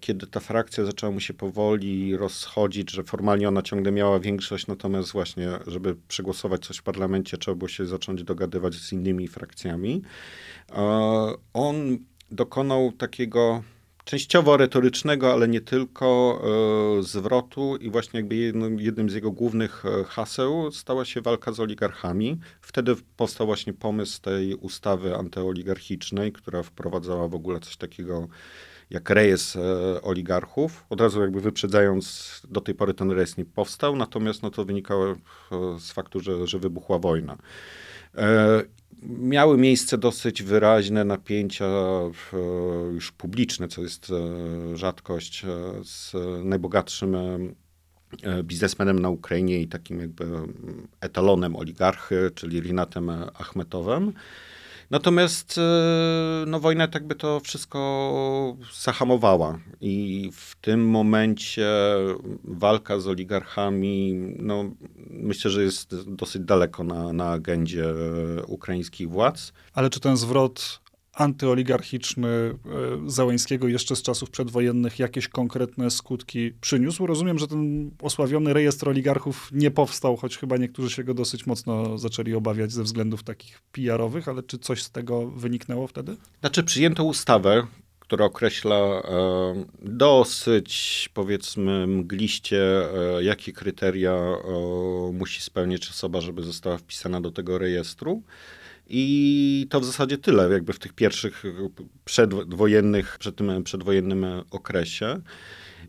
kiedy 0.00 0.26
ta 0.26 0.40
frakcja 0.40 0.84
zaczęła 0.84 1.12
mu 1.12 1.20
się 1.20 1.34
powoli 1.34 2.16
rozchodzić, 2.16 2.90
że 2.90 3.02
formalnie 3.02 3.48
ona 3.48 3.62
ciągle 3.62 3.92
miała 3.92 4.20
większość, 4.20 4.66
natomiast 4.66 5.12
właśnie, 5.12 5.48
żeby 5.66 5.96
przegłosować 6.08 6.66
coś 6.66 6.76
w 6.76 6.82
parlamencie, 6.82 7.38
trzeba 7.38 7.54
było 7.54 7.68
się 7.68 7.86
zacząć 7.86 8.24
dogadywać 8.24 8.74
z 8.74 8.92
innymi 8.92 9.28
frakcjami. 9.28 10.02
On 11.52 11.98
dokonał 12.30 12.92
takiego 12.92 13.62
częściowo 14.12 14.56
retorycznego, 14.56 15.32
ale 15.32 15.48
nie 15.48 15.60
tylko 15.60 16.42
e, 16.98 17.02
zwrotu 17.02 17.76
i 17.76 17.90
właśnie 17.90 18.20
jakby 18.20 18.34
jednym, 18.34 18.80
jednym 18.80 19.10
z 19.10 19.14
jego 19.14 19.30
głównych 19.30 19.84
e, 19.86 20.04
haseł 20.04 20.70
stała 20.72 21.04
się 21.04 21.20
walka 21.20 21.52
z 21.52 21.60
oligarchami. 21.60 22.40
Wtedy 22.60 22.96
powstał 23.16 23.46
właśnie 23.46 23.72
pomysł 23.72 24.20
tej 24.22 24.54
ustawy 24.54 25.16
antyoligarchicznej, 25.16 26.32
która 26.32 26.62
wprowadzała 26.62 27.28
w 27.28 27.34
ogóle 27.34 27.60
coś 27.60 27.76
takiego 27.76 28.28
jak 28.90 29.10
rejestr 29.10 29.58
oligarchów. 30.02 30.84
Od 30.90 31.00
razu 31.00 31.20
jakby 31.20 31.40
wyprzedzając, 31.40 32.40
do 32.50 32.60
tej 32.60 32.74
pory 32.74 32.94
ten 32.94 33.10
rejestr 33.10 33.38
nie 33.38 33.44
powstał, 33.44 33.96
natomiast 33.96 34.42
no 34.42 34.50
to 34.50 34.64
wynikało 34.64 35.06
e, 35.06 35.16
z 35.78 35.92
faktu, 35.92 36.20
że, 36.20 36.46
że 36.46 36.58
wybuchła 36.58 36.98
wojna. 36.98 37.36
E, 38.16 38.62
miały 39.02 39.58
miejsce 39.58 39.98
dosyć 39.98 40.42
wyraźne 40.42 41.04
napięcia 41.04 41.66
już 42.92 43.12
publiczne, 43.12 43.68
co 43.68 43.82
jest 43.82 44.12
rzadkość 44.74 45.44
z 45.84 46.12
najbogatszym 46.44 47.16
biznesmenem 48.42 48.98
na 48.98 49.08
Ukrainie 49.08 49.60
i 49.60 49.68
takim 49.68 50.00
jakby 50.00 50.24
etalonem 51.00 51.56
oligarchy, 51.56 52.30
czyli 52.34 52.60
Rinatem 52.60 53.10
Achmetowem. 53.34 54.12
Natomiast 54.92 55.58
e, 55.58 56.44
no, 56.46 56.60
wojna 56.60 56.88
tak 56.88 57.06
by 57.06 57.14
to 57.14 57.40
wszystko 57.40 58.56
zahamowała 58.80 59.58
i 59.80 60.30
w 60.32 60.56
tym 60.56 60.88
momencie 60.88 61.68
walka 62.44 63.00
z 63.00 63.06
oligarchami, 63.06 64.14
no, 64.38 64.64
myślę, 65.10 65.50
że 65.50 65.62
jest 65.62 66.10
dosyć 66.10 66.42
daleko 66.42 66.84
na, 66.84 67.12
na 67.12 67.30
agendzie 67.30 67.84
ukraińskich 68.46 69.10
władz. 69.10 69.52
Ale 69.74 69.90
czy 69.90 70.00
ten 70.00 70.16
zwrot 70.16 70.81
antyoligarchiczny 71.12 72.28
e, 72.28 72.54
Załęskiego 73.06 73.68
jeszcze 73.68 73.96
z 73.96 74.02
czasów 74.02 74.30
przedwojennych 74.30 74.98
jakieś 74.98 75.28
konkretne 75.28 75.90
skutki 75.90 76.52
przyniósł. 76.60 77.06
Rozumiem, 77.06 77.38
że 77.38 77.48
ten 77.48 77.90
osławiony 78.02 78.52
rejestr 78.52 78.88
oligarchów 78.88 79.48
nie 79.52 79.70
powstał, 79.70 80.16
choć 80.16 80.38
chyba 80.38 80.56
niektórzy 80.56 80.90
się 80.90 81.04
go 81.04 81.14
dosyć 81.14 81.46
mocno 81.46 81.98
zaczęli 81.98 82.34
obawiać 82.34 82.72
ze 82.72 82.82
względów 82.82 83.22
takich 83.22 83.62
PR-owych, 83.72 84.28
ale 84.28 84.42
czy 84.42 84.58
coś 84.58 84.82
z 84.82 84.90
tego 84.90 85.30
wyniknęło 85.30 85.86
wtedy? 85.86 86.16
Znaczy 86.40 86.62
przyjęto 86.62 87.04
ustawę, 87.04 87.66
która 88.12 88.24
określa 88.24 88.76
e, 88.76 89.02
dosyć, 89.82 91.08
powiedzmy, 91.14 91.86
mgliście, 91.86 92.60
e, 93.16 93.24
jakie 93.24 93.52
kryteria 93.52 94.12
e, 94.12 95.12
musi 95.12 95.40
spełnić 95.40 95.90
osoba, 95.90 96.20
żeby 96.20 96.42
została 96.42 96.78
wpisana 96.78 97.20
do 97.20 97.30
tego 97.30 97.58
rejestru. 97.58 98.22
I 98.88 99.66
to 99.70 99.80
w 99.80 99.84
zasadzie 99.84 100.18
tyle, 100.18 100.52
jakby 100.52 100.72
w 100.72 100.78
tych 100.78 100.92
pierwszych 100.92 101.42
przedwojennych, 102.04 103.16
przed 103.18 103.36
tym 103.36 103.64
przedwojennym 103.64 104.26
okresie. 104.50 105.20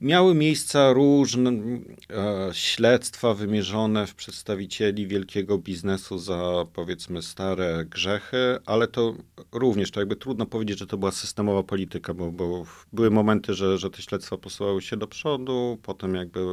Miały 0.02 0.36
miejsce 0.36 0.94
różne 0.94 1.50
e, 1.50 2.50
śledztwa 2.54 3.34
wymierzone 3.34 4.08
w 4.08 4.16
przedstawicieli 4.16 5.08
wielkiego 5.08 5.58
biznesu 5.58 6.20
za 6.20 6.66
powiedzmy 6.74 7.22
stare 7.22 7.86
grzechy, 7.86 8.58
ale 8.66 8.88
to 8.88 9.16
również 9.54 9.92
to 9.92 10.00
jakby 10.00 10.16
trudno 10.16 10.46
powiedzieć, 10.46 10.80
że 10.80 10.88
to 10.88 10.98
była 10.98 11.12
systemowa 11.12 11.64
polityka, 11.64 12.14
bo, 12.14 12.32
bo 12.32 12.66
były 12.94 13.12
momenty, 13.12 13.54
że, 13.54 13.78
że 13.78 13.90
te 13.90 14.02
śledztwa 14.02 14.38
posuwały 14.38 14.82
się 14.82 14.98
do 14.98 15.08
przodu, 15.08 15.78
potem 15.84 16.16
jakby 16.16 16.46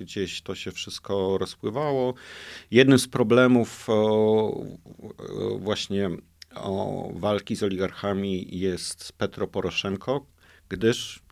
gdzieś 0.00 0.42
to 0.42 0.54
się 0.54 0.72
wszystko 0.72 1.38
rozpływało. 1.38 2.14
Jednym 2.70 2.98
z 2.98 3.08
problemów 3.08 3.86
właśnie 5.58 6.10
o 6.54 7.08
walki 7.14 7.56
z 7.56 7.62
oligarchami 7.62 8.58
jest 8.58 9.12
Petro 9.12 9.46
Poroszenko, 9.46 10.26
gdyż 10.68 11.22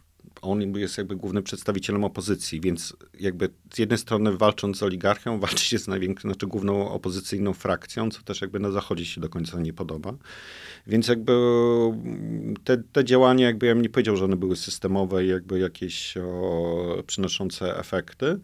on 0.43 0.77
jest 0.77 0.99
jakby 0.99 1.17
głównym 1.17 1.43
przedstawicielem 1.43 2.05
opozycji, 2.05 2.61
więc 2.61 2.97
jakby 3.21 3.49
z 3.75 3.79
jednej 3.79 3.99
strony 3.99 4.37
walcząc 4.37 4.79
z 4.79 4.83
oligarchią, 4.83 5.39
walczy 5.41 5.65
się 5.65 5.79
z 5.79 5.89
największą, 5.89 6.29
znaczy 6.29 6.47
główną 6.47 6.89
opozycyjną 6.89 7.53
frakcją, 7.53 8.11
co 8.11 8.23
też 8.23 8.41
jakby 8.41 8.61
na 8.61 8.71
zachodzie 8.71 9.05
się 9.05 9.21
do 9.21 9.29
końca 9.29 9.61
nie 9.61 9.73
podoba. 9.73 10.15
Więc 10.87 11.09
jakby 11.09 11.33
te, 12.65 12.77
te 12.93 13.05
działania, 13.05 13.47
jakby 13.47 13.67
ja 13.67 13.75
bym 13.75 13.83
nie 13.83 13.89
powiedział, 13.89 14.17
że 14.17 14.25
one 14.25 14.37
były 14.37 14.57
systemowe 14.57 15.25
i 15.25 15.29
jakby 15.29 15.59
jakieś 15.59 16.17
o, 16.17 17.03
przynoszące 17.07 17.79
efekty. 17.79 18.41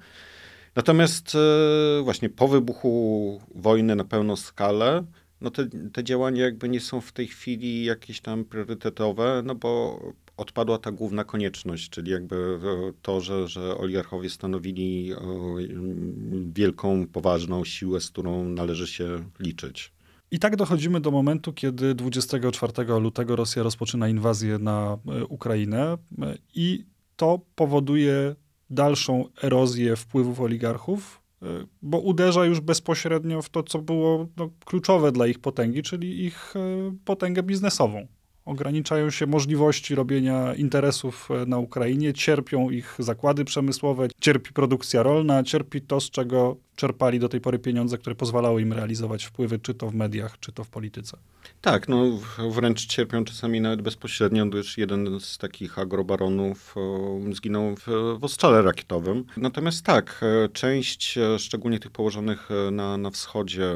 Natomiast 0.77 1.35
e, 1.35 2.03
właśnie 2.03 2.29
po 2.29 2.49
wybuchu 2.49 3.41
wojny 3.55 3.97
na 3.97 4.05
pełną 4.05 4.37
skalę, 4.37 5.05
no 5.41 5.51
te, 5.51 5.67
te 5.93 6.05
działania 6.05 6.45
jakby 6.45 6.69
nie 6.69 6.81
są 6.81 7.01
w 7.01 7.13
tej 7.13 7.27
chwili 7.27 7.85
jakieś 7.85 8.21
tam 8.21 8.45
priorytetowe, 8.45 9.43
no 9.45 9.55
bo 9.55 10.01
odpadła 10.37 10.79
ta 10.79 10.93
główna 10.93 11.25
konieczność, 11.25 11.91
czyli 11.91 12.13
jakby 12.13 12.59
to, 13.03 13.21
że, 13.21 13.49
że 13.49 13.79
oligarchowie 13.79 14.31
stanowili 14.31 15.13
wielką, 16.55 17.07
poważną 17.07 17.65
siłę, 17.65 18.01
z 18.01 18.11
którą 18.11 18.45
należy 18.45 18.87
się 18.87 19.25
liczyć. 19.41 19.96
I 20.37 20.39
tak 20.39 20.57
dochodzimy 20.57 21.01
do 21.01 21.11
momentu, 21.11 21.53
kiedy 21.53 21.95
24 21.95 22.73
lutego 23.01 23.37
Rosja 23.37 23.63
rozpoczyna 23.63 24.09
inwazję 24.09 24.59
na 24.59 24.99
e, 25.09 25.25
Ukrainę 25.25 25.93
e, 25.93 25.97
i 26.55 26.85
to 27.17 27.41
powoduje 27.55 28.35
dalszą 28.71 29.25
erozję 29.43 29.97
wpływów 29.97 30.41
oligarchów, 30.41 31.23
e, 31.43 31.47
bo 31.83 31.99
uderza 31.99 32.45
już 32.45 32.61
bezpośrednio 32.61 33.43
w 33.43 33.49
to, 33.49 33.63
co 33.63 33.79
było 33.79 34.29
no, 34.37 34.51
kluczowe 34.65 35.13
dla 35.13 35.27
ich 35.27 35.39
potęgi, 35.39 35.83
czyli 35.83 36.25
ich 36.25 36.55
potęgę 37.05 37.43
biznesową. 37.43 38.07
Ograniczają 38.45 39.11
się 39.11 39.27
możliwości 39.27 39.95
robienia 39.95 40.55
interesów 40.55 41.29
na 41.47 41.59
Ukrainie, 41.59 42.13
cierpią 42.13 42.71
ich 42.71 42.97
zakłady 42.99 43.45
przemysłowe, 43.45 44.09
cierpi 44.21 44.53
produkcja 44.53 45.03
rolna, 45.03 45.43
cierpi 45.43 45.81
to, 45.81 46.01
z 46.01 46.11
czego 46.11 46.66
czerpali 46.77 47.19
do 47.19 47.29
tej 47.29 47.41
pory 47.41 47.59
pieniądze, 47.59 47.99
które 47.99 48.17
pozwalały 48.17 48.63
im 48.63 48.73
realizować 48.73 49.25
wpływy, 49.25 49.59
czy 49.59 49.75
to 49.75 49.91
w 49.91 49.95
mediach, 49.95 50.41
czy 50.41 50.53
to 50.53 50.65
w 50.65 50.69
polityce. 50.69 51.17
Tak, 51.61 51.89
no 51.89 52.05
wręcz 52.51 52.87
cierpią 52.87 53.25
czasami 53.25 53.61
nawet 53.61 53.83
bezpośrednio, 53.83 54.47
gdyż 54.47 54.79
jeden 54.79 55.21
z 55.21 55.39
takich 55.39 55.79
agrobaronów 55.79 56.75
zginął 57.33 57.77
w, 57.77 57.87
w 58.19 58.25
ostrzale 58.25 58.63
rakietowym. 58.63 59.25
Natomiast 59.37 59.85
tak, 59.85 60.21
e, 60.23 60.49
część, 60.49 61.19
e, 61.19 61.39
szczególnie 61.39 61.79
tych 61.79 61.91
położonych 61.91 62.49
e, 62.51 62.71
na, 62.71 62.97
na 62.97 63.11
wschodzie 63.11 63.75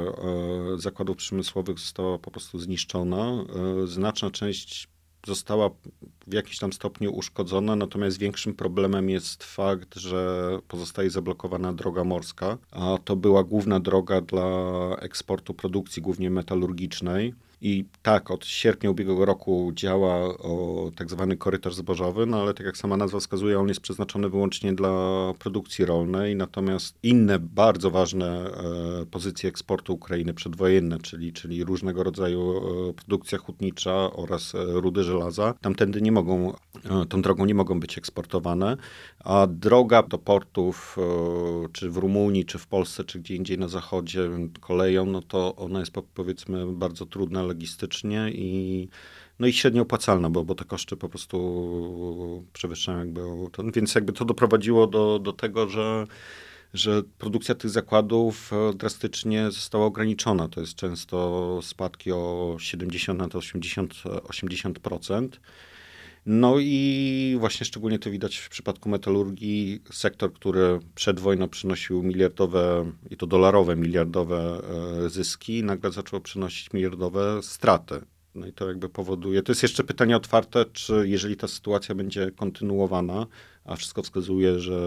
zakładów 0.76 1.16
przemysłowych 1.16 1.78
została 1.78 2.18
po 2.18 2.30
prostu 2.30 2.58
zniszczona. 2.58 3.44
Znaczna 3.84 4.30
część 4.30 4.88
została 5.26 5.70
w 6.26 6.32
jakimś 6.32 6.58
tam 6.58 6.72
stopniu 6.72 7.12
uszkodzona, 7.12 7.76
natomiast 7.76 8.18
większym 8.18 8.54
problemem 8.54 9.10
jest 9.10 9.44
fakt, 9.44 9.94
że 9.94 10.58
pozostaje 10.68 11.10
zablokowana 11.10 11.72
droga 11.72 12.04
morska, 12.04 12.58
a 12.70 12.98
to 13.04 13.16
była 13.16 13.44
główna 13.44 13.80
droga 13.80 14.20
dla 14.20 14.46
eksportu 15.00 15.54
produkcji, 15.54 16.02
głównie 16.02 16.30
metalurgicznej. 16.30 17.34
I 17.62 17.84
tak, 18.02 18.30
od 18.30 18.46
sierpnia 18.46 18.90
ubiegłego 18.90 19.24
roku 19.24 19.72
działa 19.74 20.38
o 20.38 20.90
tak 20.96 21.10
zwany 21.10 21.36
korytarz 21.36 21.74
zbożowy, 21.74 22.26
no 22.26 22.40
ale 22.40 22.54
tak 22.54 22.66
jak 22.66 22.76
sama 22.76 22.96
nazwa 22.96 23.20
wskazuje, 23.20 23.58
on 23.58 23.68
jest 23.68 23.80
przeznaczony 23.80 24.28
wyłącznie 24.28 24.72
dla 24.72 24.90
produkcji 25.38 25.84
rolnej, 25.84 26.36
natomiast 26.36 26.98
inne 27.02 27.38
bardzo 27.38 27.90
ważne 27.90 28.50
e, 29.02 29.06
pozycje 29.06 29.48
eksportu 29.48 29.94
Ukrainy 29.94 30.34
przedwojenne, 30.34 30.98
czyli, 30.98 31.32
czyli 31.32 31.64
różnego 31.64 32.02
rodzaju 32.02 32.56
e, 32.90 32.92
produkcja 32.92 33.38
hutnicza 33.38 34.12
oraz 34.12 34.54
e, 34.54 34.64
rudy 34.64 35.04
żelaza, 35.04 35.54
tamtędy 35.60 36.02
nie 36.02 36.12
mogą, 36.12 36.54
tą 37.08 37.22
drogą 37.22 37.44
nie 37.44 37.54
mogą 37.54 37.80
być 37.80 37.98
eksportowane, 37.98 38.76
a 39.24 39.46
droga 39.46 40.02
do 40.02 40.18
portów, 40.18 40.96
czy 41.72 41.90
w 41.90 41.96
Rumunii, 41.96 42.44
czy 42.44 42.58
w 42.58 42.66
Polsce, 42.66 43.04
czy 43.04 43.18
gdzie 43.18 43.34
indziej 43.34 43.58
na 43.58 43.68
zachodzie 43.68 44.30
koleją, 44.60 45.06
no 45.06 45.22
to 45.22 45.56
ona 45.56 45.80
jest 45.80 45.92
powiedzmy 46.14 46.72
bardzo 46.72 47.06
trudna 47.06 47.42
logistycznie 47.50 48.30
i 48.30 48.88
no 49.38 49.46
i 49.46 49.52
średnio 49.52 49.82
opłacalna, 49.82 50.30
bo, 50.30 50.44
bo 50.44 50.54
te 50.54 50.64
koszty 50.64 50.96
po 50.96 51.08
prostu 51.08 52.46
przewyższają 52.52 52.98
jakby 52.98 53.20
to, 53.52 53.62
więc 53.74 53.94
jakby 53.94 54.12
to 54.12 54.24
doprowadziło 54.24 54.86
do, 54.86 55.18
do 55.18 55.32
tego, 55.32 55.68
że 55.68 56.06
że 56.74 57.02
produkcja 57.18 57.54
tych 57.54 57.70
zakładów 57.70 58.52
e, 58.52 58.74
drastycznie 58.74 59.50
została 59.50 59.86
ograniczona. 59.86 60.48
To 60.48 60.60
jest 60.60 60.74
często 60.74 61.58
spadki 61.62 62.12
o 62.12 62.56
70 62.58 63.18
na 63.18 63.38
80, 63.38 63.94
80%. 64.04 65.28
No 66.26 66.54
i 66.58 67.36
właśnie 67.40 67.66
szczególnie 67.66 67.98
to 67.98 68.10
widać 68.10 68.36
w 68.36 68.48
przypadku 68.48 68.88
metalurgii, 68.88 69.82
sektor, 69.92 70.32
który 70.32 70.80
przed 70.94 71.20
wojną 71.20 71.48
przynosił 71.48 72.02
miliardowe, 72.02 72.92
i 73.10 73.16
to 73.16 73.26
dolarowe 73.26 73.76
miliardowe 73.76 74.60
e, 75.06 75.10
zyski, 75.10 75.62
nagle 75.62 75.92
zaczął 75.92 76.20
przynosić 76.20 76.72
miliardowe 76.72 77.42
straty. 77.42 78.00
No 78.34 78.46
i 78.46 78.52
to 78.52 78.68
jakby 78.68 78.88
powoduje, 78.88 79.42
to 79.42 79.52
jest 79.52 79.62
jeszcze 79.62 79.84
pytanie 79.84 80.16
otwarte, 80.16 80.64
czy 80.72 81.04
jeżeli 81.08 81.36
ta 81.36 81.48
sytuacja 81.48 81.94
będzie 81.94 82.30
kontynuowana, 82.30 83.26
a 83.70 83.76
wszystko 83.76 84.02
wskazuje, 84.02 84.60
że, 84.60 84.78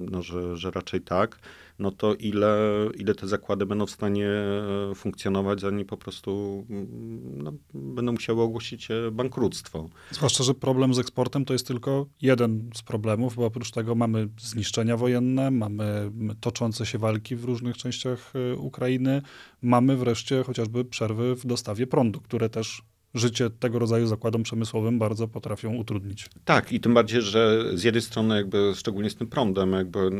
no, 0.00 0.22
że, 0.22 0.56
że 0.56 0.70
raczej 0.70 1.00
tak, 1.00 1.38
no 1.78 1.90
to 1.90 2.14
ile, 2.14 2.56
ile 2.96 3.14
te 3.14 3.28
zakłady 3.28 3.66
będą 3.66 3.86
w 3.86 3.90
stanie 3.90 4.28
e, 4.28 4.94
funkcjonować, 4.94 5.60
zanim 5.60 5.86
po 5.86 5.96
prostu 5.96 6.64
mm, 6.70 7.42
no, 7.42 7.52
będą 7.74 8.12
musiały 8.12 8.42
ogłosić 8.42 8.90
e, 8.90 9.10
bankructwo. 9.12 9.88
Zwłaszcza, 10.10 10.44
że 10.44 10.54
problem 10.54 10.94
z 10.94 10.98
eksportem 10.98 11.44
to 11.44 11.52
jest 11.52 11.66
tylko 11.66 12.06
jeden 12.22 12.70
z 12.74 12.82
problemów, 12.82 13.36
bo 13.36 13.46
oprócz 13.46 13.70
tego 13.70 13.94
mamy 13.94 14.28
zniszczenia 14.38 14.96
wojenne, 14.96 15.50
mamy 15.50 16.10
toczące 16.40 16.86
się 16.86 16.98
walki 16.98 17.36
w 17.36 17.44
różnych 17.44 17.76
częściach 17.76 18.32
e, 18.34 18.56
Ukrainy, 18.56 19.22
mamy 19.62 19.96
wreszcie 19.96 20.42
chociażby 20.42 20.84
przerwy 20.84 21.36
w 21.36 21.46
dostawie 21.46 21.86
prądu, 21.86 22.20
które 22.20 22.48
też 22.48 22.82
życie 23.14 23.50
tego 23.50 23.78
rodzaju 23.78 24.06
zakładom 24.06 24.42
przemysłowym 24.42 24.98
bardzo 24.98 25.28
potrafią 25.28 25.74
utrudnić. 25.74 26.26
Tak, 26.44 26.72
i 26.72 26.80
tym 26.80 26.94
bardziej, 26.94 27.22
że 27.22 27.64
z 27.74 27.82
jednej 27.82 28.02
strony 28.02 28.36
jakby 28.36 28.72
szczególnie 28.76 29.10
z 29.10 29.14
tym 29.14 29.26
prądem, 29.26 29.72
jakby 29.72 30.10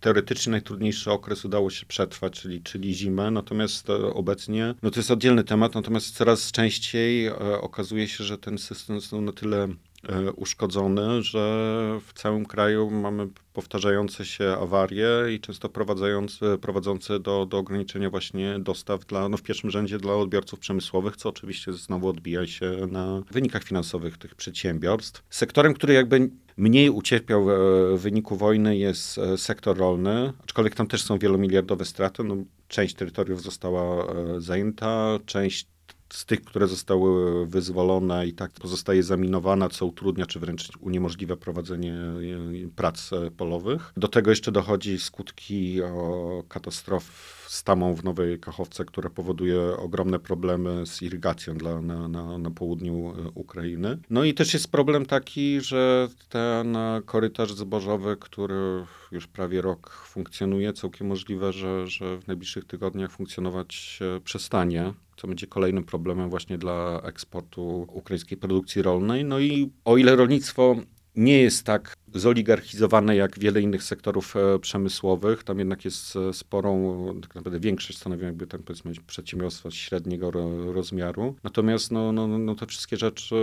teoretycznie 0.00 0.50
najtrudniejszy 0.50 1.10
okres 1.10 1.44
udało 1.44 1.70
się 1.70 1.86
przetrwać, 1.86 2.40
czyli, 2.40 2.62
czyli 2.62 2.94
zimę, 2.94 3.30
natomiast 3.30 3.90
e, 3.90 3.94
obecnie, 3.94 4.74
no 4.82 4.90
to 4.90 5.00
jest 5.00 5.10
oddzielny 5.10 5.44
temat, 5.44 5.74
natomiast 5.74 6.16
coraz 6.16 6.52
częściej 6.52 7.26
e, 7.26 7.38
okazuje 7.60 8.08
się, 8.08 8.24
że 8.24 8.38
ten 8.38 8.58
system 8.58 8.96
jest 8.96 9.12
na 9.12 9.32
tyle 9.32 9.68
uszkodzony, 10.36 11.22
że 11.22 11.40
w 12.06 12.12
całym 12.12 12.46
kraju 12.46 12.90
mamy 12.90 13.28
powtarzające 13.52 14.24
się 14.24 14.56
awarie 14.60 15.08
i 15.34 15.40
często 15.40 15.68
prowadzące, 15.68 16.58
prowadzące 16.58 17.20
do, 17.20 17.46
do 17.46 17.58
ograniczenia 17.58 18.10
właśnie 18.10 18.56
dostaw 18.58 19.06
dla, 19.06 19.28
no 19.28 19.36
w 19.36 19.42
pierwszym 19.42 19.70
rzędzie 19.70 19.98
dla 19.98 20.14
odbiorców 20.14 20.58
przemysłowych, 20.58 21.16
co 21.16 21.28
oczywiście 21.28 21.72
znowu 21.72 22.08
odbija 22.08 22.46
się 22.46 22.86
na 22.90 23.22
wynikach 23.30 23.64
finansowych 23.64 24.18
tych 24.18 24.34
przedsiębiorstw. 24.34 25.22
Sektorem, 25.30 25.74
który 25.74 25.94
jakby 25.94 26.30
mniej 26.56 26.90
ucierpiał 26.90 27.46
w 27.46 28.00
wyniku 28.00 28.36
wojny 28.36 28.76
jest 28.76 29.18
e, 29.18 29.38
sektor 29.38 29.78
rolny, 29.78 30.32
aczkolwiek 30.44 30.74
tam 30.74 30.86
też 30.86 31.02
są 31.02 31.18
wielomiliardowe 31.18 31.84
straty. 31.84 32.24
No, 32.24 32.36
część 32.68 32.94
terytoriów 32.94 33.42
została 33.42 34.06
e, 34.06 34.40
zajęta, 34.40 35.18
część 35.26 35.66
z 36.08 36.24
tych, 36.24 36.44
które 36.44 36.66
zostały 36.66 37.46
wyzwolone 37.46 38.26
i 38.26 38.32
tak 38.32 38.50
pozostaje 38.50 39.02
zaminowana, 39.02 39.68
co 39.68 39.86
utrudnia 39.86 40.26
czy 40.26 40.40
wręcz 40.40 40.68
uniemożliwia 40.80 41.36
prowadzenie 41.36 41.94
e, 41.94 42.68
prac 42.76 43.12
e, 43.12 43.30
polowych. 43.30 43.92
Do 43.96 44.08
tego 44.08 44.30
jeszcze 44.30 44.52
dochodzi 44.52 44.98
skutki 44.98 45.80
katastrof 46.48 47.04
z 47.46 47.64
tamą 47.64 47.94
w 47.94 48.04
Nowej 48.04 48.40
Kachowce, 48.40 48.84
która 48.84 49.10
powoduje 49.10 49.60
ogromne 49.60 50.18
problemy 50.18 50.86
z 50.86 51.02
irygacją 51.02 51.54
dla, 51.54 51.80
na, 51.80 52.08
na, 52.08 52.38
na 52.38 52.50
południu 52.50 52.94
e, 52.94 53.30
Ukrainy. 53.34 53.98
No 54.10 54.24
i 54.24 54.34
też 54.34 54.54
jest 54.54 54.70
problem 54.70 55.06
taki, 55.06 55.60
że 55.60 56.08
ten 56.28 56.76
korytarz 57.06 57.52
zbożowy, 57.52 58.16
który 58.20 58.84
już 59.12 59.26
prawie 59.26 59.60
rok 59.62 59.90
funkcjonuje, 59.90 60.72
całkiem 60.72 61.06
możliwe, 61.06 61.52
że, 61.52 61.86
że 61.86 62.18
w 62.18 62.26
najbliższych 62.26 62.64
tygodniach 62.64 63.10
funkcjonować 63.10 64.00
przestanie 64.24 64.94
co 65.16 65.28
będzie 65.28 65.46
kolejnym 65.46 65.84
problemem 65.84 66.30
właśnie 66.30 66.58
dla 66.58 67.00
eksportu 67.04 67.86
ukraińskiej 67.92 68.38
produkcji 68.38 68.82
rolnej. 68.82 69.24
No 69.24 69.40
i 69.40 69.70
o 69.84 69.96
ile 69.96 70.16
rolnictwo 70.16 70.76
nie 71.16 71.38
jest 71.38 71.66
tak 71.66 71.96
zoligarchizowane 72.14 73.16
jak 73.16 73.38
wiele 73.38 73.60
innych 73.60 73.82
sektorów 73.82 74.36
e, 74.36 74.58
przemysłowych. 74.58 75.44
Tam 75.44 75.58
jednak 75.58 75.84
jest 75.84 76.16
e, 76.16 76.32
sporą, 76.32 77.04
tak 77.22 77.34
naprawdę 77.34 77.60
większość 77.60 77.98
stanowią 77.98 78.26
jakby 78.26 78.46
tam 78.46 78.62
powiedzmy 78.62 78.92
przedsiębiorstwa 79.06 79.70
średniego 79.70 80.30
rozmiaru. 80.74 81.34
Natomiast 81.44 81.90
no, 81.90 82.12
no, 82.12 82.38
no 82.38 82.54
te 82.54 82.66
wszystkie 82.66 82.96
rzeczy 82.96 83.34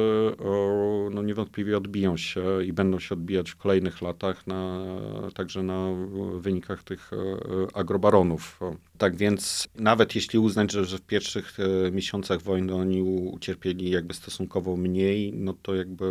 no 1.11 1.21
niewątpliwie 1.23 1.77
odbiją 1.77 2.17
się 2.17 2.63
i 2.65 2.73
będą 2.73 2.99
się 2.99 3.15
odbijać 3.15 3.51
w 3.51 3.55
kolejnych 3.55 4.01
latach 4.01 4.47
na, 4.47 4.85
także 5.33 5.63
na 5.63 5.87
wynikach 6.35 6.83
tych 6.83 7.11
e, 7.13 7.77
agrobaronów. 7.77 8.59
Tak 8.97 9.15
więc 9.15 9.67
nawet 9.75 10.15
jeśli 10.15 10.39
uznać, 10.39 10.71
że, 10.71 10.85
że 10.85 10.97
w 10.97 11.01
pierwszych 11.01 11.57
miesiącach 11.91 12.41
wojny 12.41 12.75
oni 12.75 13.01
ucierpieli 13.31 13.89
jakby 13.89 14.13
stosunkowo 14.13 14.77
mniej, 14.77 15.33
no 15.33 15.53
to 15.61 15.75
jakby 15.75 16.05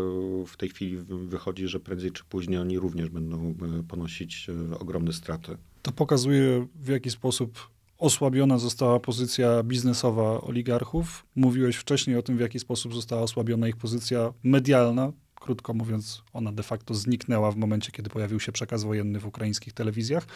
w 0.47 0.57
tej 0.57 0.69
chwili 0.69 0.97
wychodzi, 1.07 1.69
że 1.69 1.81
prędzej 1.81 2.11
czy 2.11 2.25
później 2.25 2.50
później 2.51 2.63
oni 2.63 2.79
również 2.79 3.09
będą 3.09 3.55
e, 3.79 3.83
ponosić 3.83 4.47
e, 4.73 4.79
ogromne 4.79 5.13
straty. 5.13 5.57
To 5.83 5.93
pokazuje, 5.93 6.67
w 6.75 6.89
jaki 6.89 7.11
sposób 7.11 7.71
osłabiona 7.99 8.59
została 8.59 9.01
pozycja 9.01 9.63
biznesowa 9.63 10.41
oligarchów. 10.41 11.27
Mówiłeś 11.37 11.77
wcześniej 11.77 12.17
o 12.17 12.23
tym, 12.23 12.37
w 12.37 12.41
jaki 12.41 12.59
sposób 12.59 12.95
została 12.95 13.23
osłabiona 13.23 13.69
ich 13.69 13.77
pozycja 13.77 14.33
medialna. 14.43 15.13
Krótko 15.35 15.75
mówiąc, 15.75 16.23
ona 16.33 16.53
de 16.53 16.63
facto 16.63 16.95
zniknęła 16.95 17.53
w 17.53 17.57
momencie, 17.57 17.93
kiedy 17.93 18.11
pojawił 18.11 18.41
się 18.41 18.53
przekaz 18.53 18.85
wojenny 18.85 19.21
w 19.21 19.27
ukraińskich 19.27 19.73
telewizjach. 19.73 20.27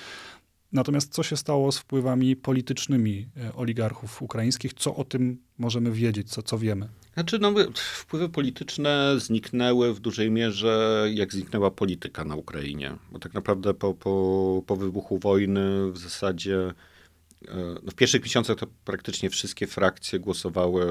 Natomiast 0.73 1.13
co 1.13 1.23
się 1.23 1.37
stało 1.37 1.73
z 1.73 1.79
wpływami 1.79 2.37
politycznymi 2.37 3.29
e, 3.37 3.55
oligarchów 3.55 4.23
ukraińskich? 4.23 4.75
Co 4.75 4.97
o 4.97 5.05
tym 5.05 5.39
możemy 5.59 5.93
wiedzieć? 5.93 6.31
Co, 6.31 6.43
co 6.43 6.59
wiemy? 6.59 6.89
Znaczy, 7.15 7.39
no, 7.39 7.55
wpływy 7.75 8.29
polityczne 8.29 9.15
zniknęły 9.19 9.95
w 9.95 10.01
dużej 10.01 10.31
mierze, 10.31 11.07
jak 11.15 11.33
zniknęła 11.33 11.71
polityka 11.71 12.25
na 12.25 12.37
Ukrainie. 12.37 12.97
Bo 13.13 13.19
tak 13.19 13.35
naprawdę 13.35 13.75
po, 13.75 13.95
po, 13.95 14.63
po 14.67 14.77
wybuchu 14.77 15.19
wojny 15.19 15.93
w 15.93 15.99
zasadzie 15.99 16.73
e, 17.49 17.57
no 17.83 17.91
w 17.91 17.95
pierwszych 17.95 18.23
miesiącach 18.23 18.57
to 18.57 18.67
praktycznie 18.85 19.31
wszystkie 19.31 19.67
frakcje 19.67 20.19
głosowały 20.19 20.83
e, 20.83 20.91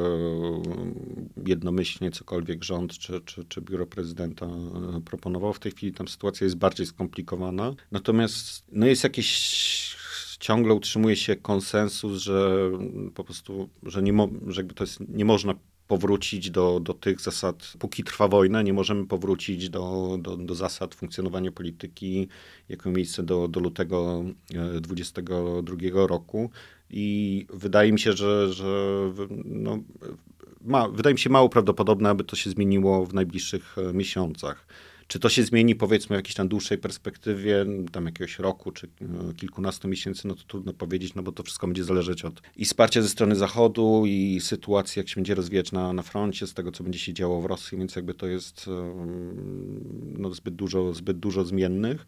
jednomyślnie, 1.47 2.11
cokolwiek 2.11 2.63
rząd 2.63 2.97
czy, 2.97 3.21
czy, 3.21 3.45
czy 3.45 3.61
biuro 3.61 3.85
prezydenta 3.85 4.45
e, 4.45 5.01
proponował. 5.05 5.53
W 5.53 5.59
tej 5.59 5.71
chwili 5.71 5.93
tam 5.93 6.07
sytuacja 6.07 6.45
jest 6.45 6.57
bardziej 6.57 6.85
skomplikowana. 6.85 7.73
Natomiast 7.91 8.63
no 8.71 8.85
jest 8.85 9.03
jakieś 9.03 10.03
ciągle 10.39 10.73
utrzymuje 10.73 11.15
się 11.15 11.35
konsensus, 11.35 12.21
że 12.21 12.71
po 13.15 13.23
prostu, 13.23 13.69
że, 13.83 14.03
nie 14.03 14.13
mo, 14.13 14.29
że 14.47 14.61
jakby 14.61 14.73
to 14.73 14.83
jest, 14.83 14.99
nie 15.09 15.25
można 15.25 15.53
powrócić 15.93 16.51
do, 16.51 16.79
do 16.79 16.93
tych 16.93 17.21
zasad, 17.21 17.73
póki 17.79 18.03
trwa 18.03 18.27
wojna, 18.27 18.61
nie 18.61 18.73
możemy 18.73 19.05
powrócić 19.07 19.69
do, 19.69 20.17
do, 20.21 20.37
do 20.37 20.55
zasad 20.55 20.95
funkcjonowania 20.95 21.51
polityki, 21.51 22.27
jaką 22.69 22.91
miejsce 22.91 23.23
do, 23.23 23.47
do 23.47 23.59
lutego 23.59 24.23
22 24.81 25.75
e, 25.75 26.07
roku. 26.07 26.49
I 26.89 27.45
wydaje 27.49 27.91
mi 27.91 27.99
się, 27.99 28.13
że, 28.13 28.53
że 28.53 28.65
no, 29.45 29.79
ma, 30.61 30.89
wydaje 30.89 31.13
mi 31.13 31.19
się 31.19 31.29
mało 31.29 31.49
prawdopodobne, 31.49 32.09
aby 32.09 32.23
to 32.23 32.35
się 32.35 32.49
zmieniło 32.49 33.05
w 33.05 33.13
najbliższych 33.13 33.75
e, 33.77 33.93
miesiącach. 33.93 34.67
Czy 35.13 35.19
to 35.19 35.29
się 35.29 35.43
zmieni 35.43 35.75
powiedzmy 35.75 36.15
w 36.15 36.19
jakiejś 36.19 36.35
tam 36.35 36.47
dłuższej 36.47 36.77
perspektywie, 36.77 37.65
tam 37.91 38.05
jakiegoś 38.05 38.39
roku 38.39 38.71
czy 38.71 38.87
e, 38.87 39.33
kilkunastu 39.33 39.87
miesięcy, 39.87 40.27
no 40.27 40.35
to 40.35 40.43
trudno 40.47 40.73
powiedzieć, 40.73 41.15
no 41.15 41.23
bo 41.23 41.31
to 41.31 41.43
wszystko 41.43 41.67
będzie 41.67 41.83
zależeć 41.83 42.25
od 42.25 42.41
i 42.55 42.65
wsparcia 42.65 43.01
ze 43.01 43.09
strony 43.09 43.35
Zachodu 43.35 44.03
i 44.05 44.39
sytuacji, 44.41 44.99
jak 44.99 45.09
się 45.09 45.15
będzie 45.15 45.35
rozwijać 45.35 45.71
na, 45.71 45.93
na 45.93 46.03
froncie, 46.03 46.47
z 46.47 46.53
tego, 46.53 46.71
co 46.71 46.83
będzie 46.83 46.99
się 46.99 47.13
działo 47.13 47.41
w 47.41 47.45
Rosji, 47.45 47.77
więc 47.77 47.95
jakby 47.95 48.13
to 48.13 48.27
jest 48.27 48.69
no, 50.17 50.29
zbyt, 50.33 50.55
dużo, 50.55 50.93
zbyt 50.93 51.19
dużo 51.19 51.45
zmiennych. 51.45 52.05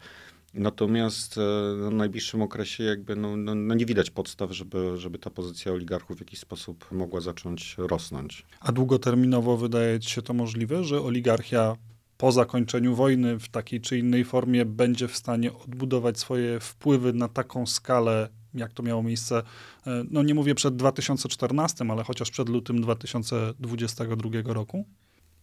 Natomiast 0.54 1.38
e, 1.38 1.42
no, 1.78 1.92
w 1.92 1.94
najbliższym 1.94 2.42
okresie 2.42 2.84
jakby 2.84 3.16
no, 3.16 3.38
no, 3.38 3.56
no, 3.56 3.76
nie 3.76 3.86
widać 3.86 4.10
podstaw, 4.10 4.52
żeby, 4.52 4.98
żeby 4.98 5.20
ta 5.20 5.30
pozycja 5.30 5.72
oligarchów 5.72 6.18
w 6.18 6.20
jakiś 6.20 6.40
sposób 6.40 6.92
mogła 6.92 7.22
zacząć 7.22 7.76
rosnąć. 7.78 8.46
A 8.60 8.72
długoterminowo 8.72 9.58
wydaje 9.58 10.00
ci 10.00 10.10
się 10.10 10.22
to 10.22 10.34
możliwe, 10.34 10.84
że 10.84 11.02
oligarchia 11.02 11.76
po 12.18 12.32
zakończeniu 12.32 12.96
wojny 12.96 13.40
w 13.40 13.50
takiej 13.50 13.82
czy 13.82 13.98
innej 13.98 14.26
formie 14.26 14.66
będzie 14.66 15.08
w 15.08 15.18
stanie 15.18 15.54
odbudować 15.54 16.20
swoje 16.20 16.60
wpływy 16.60 17.14
na 17.14 17.28
taką 17.28 17.66
skalę, 17.66 18.30
jak 18.54 18.74
to 18.74 18.84
miało 18.84 19.04
miejsce, 19.04 19.44
e, 19.88 20.04
no 20.12 20.24
nie 20.24 20.34
mówię 20.34 20.56
przed 20.56 20.76
2014, 20.76 21.86
ale 21.90 22.04
chociaż 22.04 22.32
przed 22.32 22.50
lutym 22.50 22.82
2022 22.82 24.54
roku? 24.54 24.86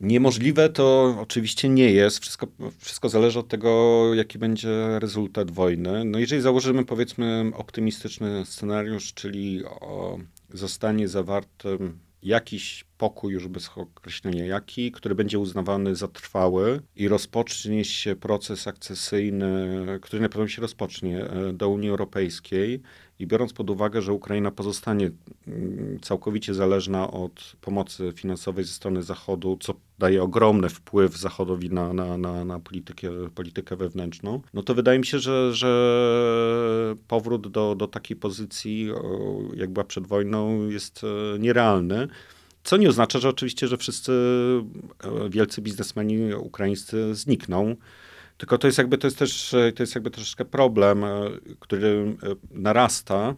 Niemożliwe 0.01 0.69
to 0.69 1.17
oczywiście 1.21 1.69
nie 1.69 1.91
jest. 1.91 2.19
Wszystko, 2.19 2.47
wszystko 2.79 3.09
zależy 3.09 3.39
od 3.39 3.49
tego, 3.49 4.11
jaki 4.15 4.39
będzie 4.39 4.99
rezultat 4.99 5.51
wojny. 5.51 6.05
No 6.05 6.19
jeżeli 6.19 6.43
założymy 6.43 6.85
powiedzmy 6.85 7.51
optymistyczny 7.55 8.45
scenariusz, 8.47 9.15
czyli 9.15 9.63
zostanie 10.55 11.09
zawartym 11.09 11.99
jakiś 12.23 12.85
pokój, 12.99 13.33
już 13.33 13.49
bez 13.49 13.71
określenia 13.77 14.47
jaki, 14.47 14.93
który 14.93 15.15
będzie 15.15 15.39
uznawany 15.39 15.97
za 15.97 16.09
trwały 16.09 16.81
i 16.97 17.09
rozpocznie 17.09 17.85
się 17.85 18.17
proces 18.17 18.67
akcesyjny, 18.67 19.87
który 20.03 20.23
na 20.23 20.29
pewno 20.29 20.49
się 20.49 20.63
rozpocznie 20.63 21.25
e, 21.25 21.53
do 21.53 21.69
Unii 21.69 21.91
Europejskiej 21.91 22.83
i 23.23 23.27
biorąc 23.27 23.53
pod 23.53 23.71
uwagę, 23.71 24.03
że 24.03 24.13
Ukraina 24.13 24.51
pozostanie 24.51 25.11
mm, 25.47 25.99
całkowicie 26.01 26.55
zależna 26.55 27.11
od 27.11 27.57
pomocy 27.61 28.13
finansowej 28.15 28.65
ze 28.65 28.73
strony 28.73 29.03
Zachodu, 29.03 29.57
co 29.61 29.75
daje 29.99 30.23
ogromny 30.23 30.69
wpływ 30.69 31.17
Zachodowi 31.17 31.71
na, 31.71 31.93
na, 31.93 32.19
na, 32.19 32.45
na 32.45 32.59
politykę, 32.61 33.09
politykę 33.35 33.77
wewnętrzną, 33.77 34.41
no 34.55 34.63
to 34.63 34.75
wydaje 34.75 34.99
mi 34.99 35.07
się, 35.07 35.19
że, 35.19 35.55
że 35.55 36.95
powrót 37.09 37.49
do, 37.49 37.75
do 37.75 37.89
takiej 37.89 38.17
pozycji, 38.17 38.89
jak 39.55 39.71
była 39.71 39.85
przed 39.85 40.07
wojną, 40.07 40.69
jest 40.69 41.05
e, 41.05 41.39
nierealny. 41.39 42.09
Co 42.65 42.77
nie 42.77 42.89
oznacza, 42.89 43.19
że 43.19 43.29
oczywiście, 43.29 43.69
że 43.69 43.77
wszyscy 43.77 44.13
e, 45.05 45.31
wielcy 45.31 45.63
biznesmeni 45.63 46.35
ukraińscy 46.35 47.15
znikną. 47.15 47.77
Tylko 48.39 48.59
to 48.59 48.67
jest 48.69 48.79
jakby, 48.79 48.99
to 48.99 49.07
jest 49.07 49.19
też, 49.19 49.55
to 49.77 49.83
jest 49.83 49.95
jakby 49.95 50.11
troszeczkę 50.11 50.45
problem, 50.45 51.05
e, 51.05 51.31
który 51.61 52.17
e, 52.23 52.35
narasta, 52.51 53.35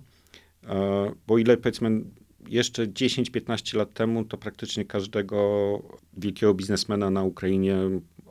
e, 0.64 1.12
bo 1.26 1.38
ile 1.38 1.56
powiedzmy 1.56 2.00
jeszcze 2.48 2.86
10-15 2.86 3.76
lat 3.76 3.94
temu 3.94 4.24
to 4.24 4.38
praktycznie 4.38 4.84
każdego 4.84 5.82
wielkiego 6.16 6.54
biznesmena 6.54 7.10
na 7.10 7.22
Ukrainie 7.22 7.76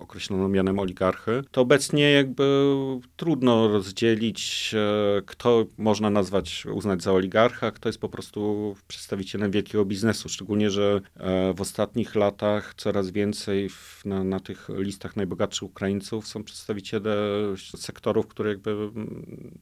określono 0.04 0.50
mianem 0.50 0.80
oligarchy, 0.80 1.42
to 1.52 1.62
obecnie 1.62 2.12
jakby 2.12 2.68
trudno 3.16 3.68
rozdzielić, 3.68 4.72
e, 4.74 5.22
kto 5.26 5.66
można 5.78 6.10
nazwać, 6.10 6.66
uznać 6.66 7.04
za 7.04 7.12
oligarcha, 7.12 7.72
kto 7.72 7.89
jest 7.89 8.00
po 8.00 8.10
prostu 8.10 8.76
przedstawicielem 8.88 9.52
wielkiego 9.52 9.86
biznesu. 9.86 10.30
Szczególnie, 10.30 10.70
że 10.70 11.02
e, 11.16 11.54
w 11.54 11.62
ostatnich 11.62 12.16
latach 12.16 12.74
coraz 12.78 13.12
więcej 13.12 13.70
w, 13.70 14.02
na, 14.06 14.24
na 14.24 14.39
tych 14.39 14.70
listach 14.70 15.16
najbogatszych 15.16 15.63
Ukraińców 15.63 16.28
są 16.28 16.44
przedstawiciele 16.44 17.16
sektorów, 17.58 18.28
które 18.28 18.50
jakby, 18.50 18.89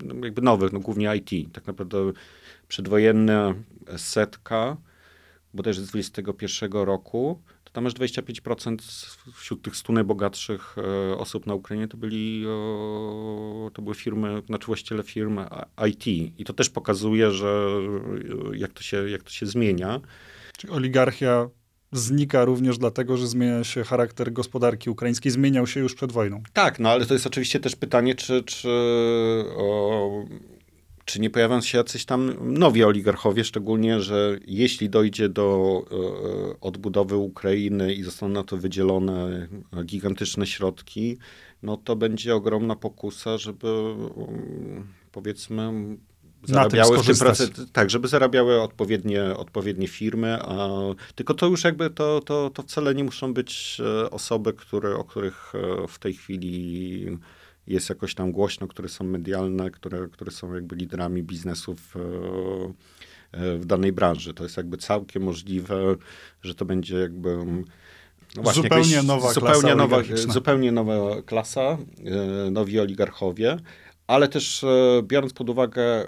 no, 0.06 0.26
jakby 0.26 0.42
nowych, 0.42 0.72
no 0.74 0.80
głównie 0.80 1.16
IT. 1.16 1.54
Tak 1.54 1.68
naprawdę 1.68 2.12
przedwojenna 2.68 3.54
setka, 3.98 4.78
bodajże 5.54 5.82
z 5.82 5.90
21 5.90 6.72
roku, 6.72 7.42
to 7.72 7.76
tam 7.76 7.88
aż 7.88 7.94
25% 7.94 8.78
wśród 9.34 9.62
tych 9.62 9.76
100 9.76 9.94
najbogatszych 9.94 10.76
e, 10.78 11.18
osób 11.18 11.48
na 11.48 11.54
Ukrainie 11.54 11.88
to 11.88 11.98
byli, 11.98 12.46
to 13.74 13.82
były 13.82 13.96
firmy, 13.96 14.42
znaczy 14.46 14.66
właściciele 14.66 15.04
firm 15.04 15.40
IT. 15.90 16.08
I 16.08 16.44
to 16.46 16.54
też 16.54 16.70
pokazuje, 16.70 17.32
że 17.32 17.68
jak 18.54 18.74
to 18.74 18.84
się, 18.84 19.10
jak 19.10 19.24
to 19.24 19.30
się 19.30 19.46
zmienia. 19.46 20.00
Czyli 20.58 20.74
oligarchia 20.74 21.50
znika 21.92 22.46
również 22.46 22.78
dlatego, 22.78 23.18
że 23.18 23.28
zmienia 23.28 23.64
się 23.64 23.84
charakter 23.84 24.34
gospodarki 24.34 24.90
ukraińskiej, 24.90 25.32
zmieniał 25.32 25.68
się 25.68 25.80
już 25.80 25.96
przed 25.96 26.12
wojną. 26.12 26.44
Tak, 26.54 26.80
no 26.80 26.90
ale 26.90 27.06
to 27.06 27.14
jest 27.14 27.28
oczywiście 27.28 27.60
też 27.60 27.76
pytanie, 27.76 28.16
czy, 28.16 28.44
czy 28.44 28.70
o, 29.58 30.26
czy 31.06 31.22
nie 31.22 31.30
pojawią 31.30 31.62
się 31.62 31.78
jacyś 31.78 32.06
tam 32.06 32.34
nowi 32.42 32.84
oligarchowie, 32.84 33.44
szczególnie, 33.44 34.02
że 34.02 34.40
jeśli 34.48 34.90
dojdzie 34.90 35.30
do 35.30 35.82
e, 35.92 36.60
odbudowy 36.62 37.16
Ukrainy 37.16 37.94
i 37.94 38.04
zostaną 38.04 38.34
na 38.34 38.44
to 38.44 38.58
wydzielone 38.58 39.48
gigantyczne 39.86 40.48
środki, 40.48 41.18
no 41.64 41.78
to 41.78 41.96
będzie 41.96 42.36
ogromna 42.36 42.76
pokusa, 42.76 43.38
żeby 43.38 43.68
mm, 43.68 44.88
powiedzmy 45.12 45.72
zarabiały 46.44 46.98
w 46.98 47.06
tym 47.06 47.18
procesie, 47.18 47.52
tak, 47.74 47.90
żeby 47.90 48.08
zarabiały 48.08 48.62
odpowiednie, 48.62 49.24
odpowiednie 49.24 49.88
firmy, 49.88 50.38
a 50.42 50.70
tylko 51.16 51.34
to 51.34 51.48
już 51.48 51.64
jakby 51.64 51.90
to, 51.90 52.22
to, 52.22 52.50
to 52.50 52.64
wcale 52.64 52.96
nie 52.96 53.04
muszą 53.04 53.34
być 53.34 53.82
e, 54.04 54.12
osoby, 54.12 54.54
które, 54.54 54.96
o 54.96 55.04
których 55.04 55.54
e, 55.56 55.88
w 55.88 56.00
tej 56.00 56.14
chwili 56.14 57.18
jest 57.68 57.90
jakoś 57.90 58.16
tam 58.16 58.32
głośno, 58.32 58.68
które 58.68 58.90
są 58.90 59.04
medialne, 59.06 59.72
które, 59.72 60.08
które 60.12 60.32
są 60.32 60.54
jakby 60.54 60.76
liderami 60.76 61.24
biznesów 61.24 61.96
e, 61.96 62.00
e, 63.32 63.58
w 63.58 63.66
danej 63.66 63.92
branży. 63.92 64.34
To 64.34 64.44
jest 64.44 64.58
jakby 64.58 64.78
całkiem 64.78 65.24
możliwe, 65.24 65.96
że 66.42 66.56
to 66.56 66.66
będzie 66.66 66.98
jakby 66.98 67.38
no 68.36 68.44
właśnie, 68.44 68.64
zupełnie 68.64 68.92
jakaś, 68.92 69.08
nowa 69.08 69.34
zupełnie 69.34 69.62
klasa 69.62 69.76
nowa, 69.76 69.98
zupełnie 70.34 70.72
nowa 70.72 71.22
klasa, 71.22 71.78
e, 72.48 72.52
nowi 72.52 72.80
oligarchowie, 72.80 73.58
ale 74.08 74.28
też 74.28 74.66
biorąc 75.04 75.34
pod 75.34 75.50
uwagę 75.50 76.08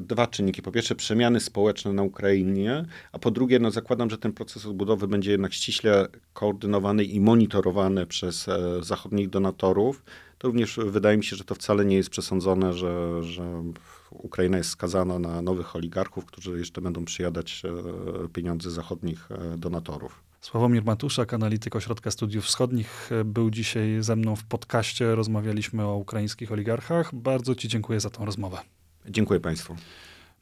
dwa 0.00 0.26
czynniki. 0.26 0.62
Po 0.62 0.72
pierwsze, 0.72 0.94
przemiany 0.94 1.40
społeczne 1.40 1.92
na 1.92 2.02
Ukrainie, 2.02 2.84
a 3.12 3.18
po 3.18 3.30
drugie, 3.30 3.58
no 3.58 3.70
zakładam, 3.70 4.10
że 4.10 4.18
ten 4.18 4.32
proces 4.32 4.66
odbudowy 4.66 5.08
będzie 5.08 5.30
jednak 5.30 5.52
ściśle 5.52 6.08
koordynowany 6.32 7.04
i 7.04 7.20
monitorowany 7.20 8.06
przez 8.06 8.46
zachodnich 8.80 9.30
donatorów, 9.30 10.02
to 10.38 10.48
również 10.48 10.80
wydaje 10.86 11.16
mi 11.16 11.24
się, 11.24 11.36
że 11.36 11.44
to 11.44 11.54
wcale 11.54 11.84
nie 11.84 11.96
jest 11.96 12.10
przesądzone, 12.10 12.72
że, 12.72 13.22
że 13.22 13.62
Ukraina 14.10 14.58
jest 14.58 14.70
skazana 14.70 15.18
na 15.18 15.42
nowych 15.42 15.76
oligarchów, 15.76 16.24
którzy 16.24 16.58
jeszcze 16.58 16.80
będą 16.80 17.04
przyjadać 17.04 17.62
e, 17.64 18.28
pieniądze 18.28 18.70
zachodnich 18.70 19.28
e, 19.30 19.58
donatorów. 19.58 20.26
Sławomir 20.40 20.84
Matuszak, 20.84 21.34
analityk 21.34 21.76
Ośrodka 21.76 22.10
Studiów 22.10 22.44
Wschodnich, 22.44 23.12
e, 23.12 23.24
był 23.24 23.50
dzisiaj 23.50 23.96
ze 24.00 24.16
mną 24.16 24.36
w 24.36 24.44
podcaście. 24.44 25.14
Rozmawialiśmy 25.14 25.84
o 25.84 25.96
ukraińskich 25.96 26.52
oligarchach. 26.52 27.14
Bardzo 27.14 27.54
Ci 27.54 27.68
dziękuję 27.68 28.00
za 28.00 28.10
tą 28.10 28.24
rozmowę. 28.24 28.58
Dziękuję 29.08 29.40
Państwu. 29.40 29.76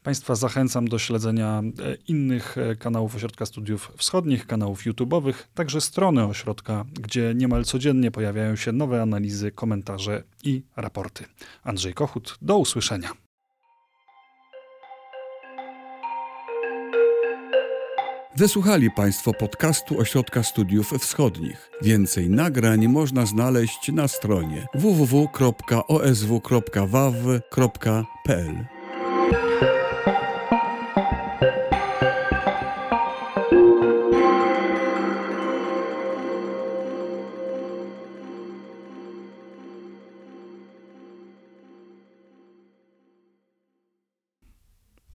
Państwa 0.05 0.35
zachęcam 0.35 0.89
do 0.89 0.99
śledzenia 0.99 1.63
e, 1.63 1.95
innych 2.09 2.59
e, 2.59 2.77
kanałów 2.77 3.17
Ośrodka 3.17 3.47
Studiów 3.47 3.93
Wschodnich, 3.97 4.47
kanałów 4.47 4.85
YouTube'owych, 4.85 5.35
także 5.55 5.81
strony 5.81 6.25
ośrodka, 6.25 6.85
gdzie 7.01 7.33
niemal 7.35 7.65
codziennie 7.65 8.11
pojawiają 8.11 8.57
się 8.57 8.73
nowe 8.73 9.03
analizy, 9.03 9.51
komentarze 9.53 10.23
i 10.43 10.63
raporty. 10.77 11.25
Andrzej 11.63 11.95
Kochut, 11.95 12.39
do 12.43 12.59
usłyszenia. 12.59 13.11
Wysłuchali 18.37 18.91
Państwo 18.91 19.33
podcastu 19.35 20.01
Ośrodka 20.01 20.43
Studiów 20.43 20.91
Wschodnich. 20.91 21.71
Więcej 21.83 22.31
nagrań 22.31 22.89
można 22.89 23.27
znaleźć 23.27 23.93
na 23.93 24.09
stronie 24.09 24.67
www.osw.waw.pl. 24.75 25.55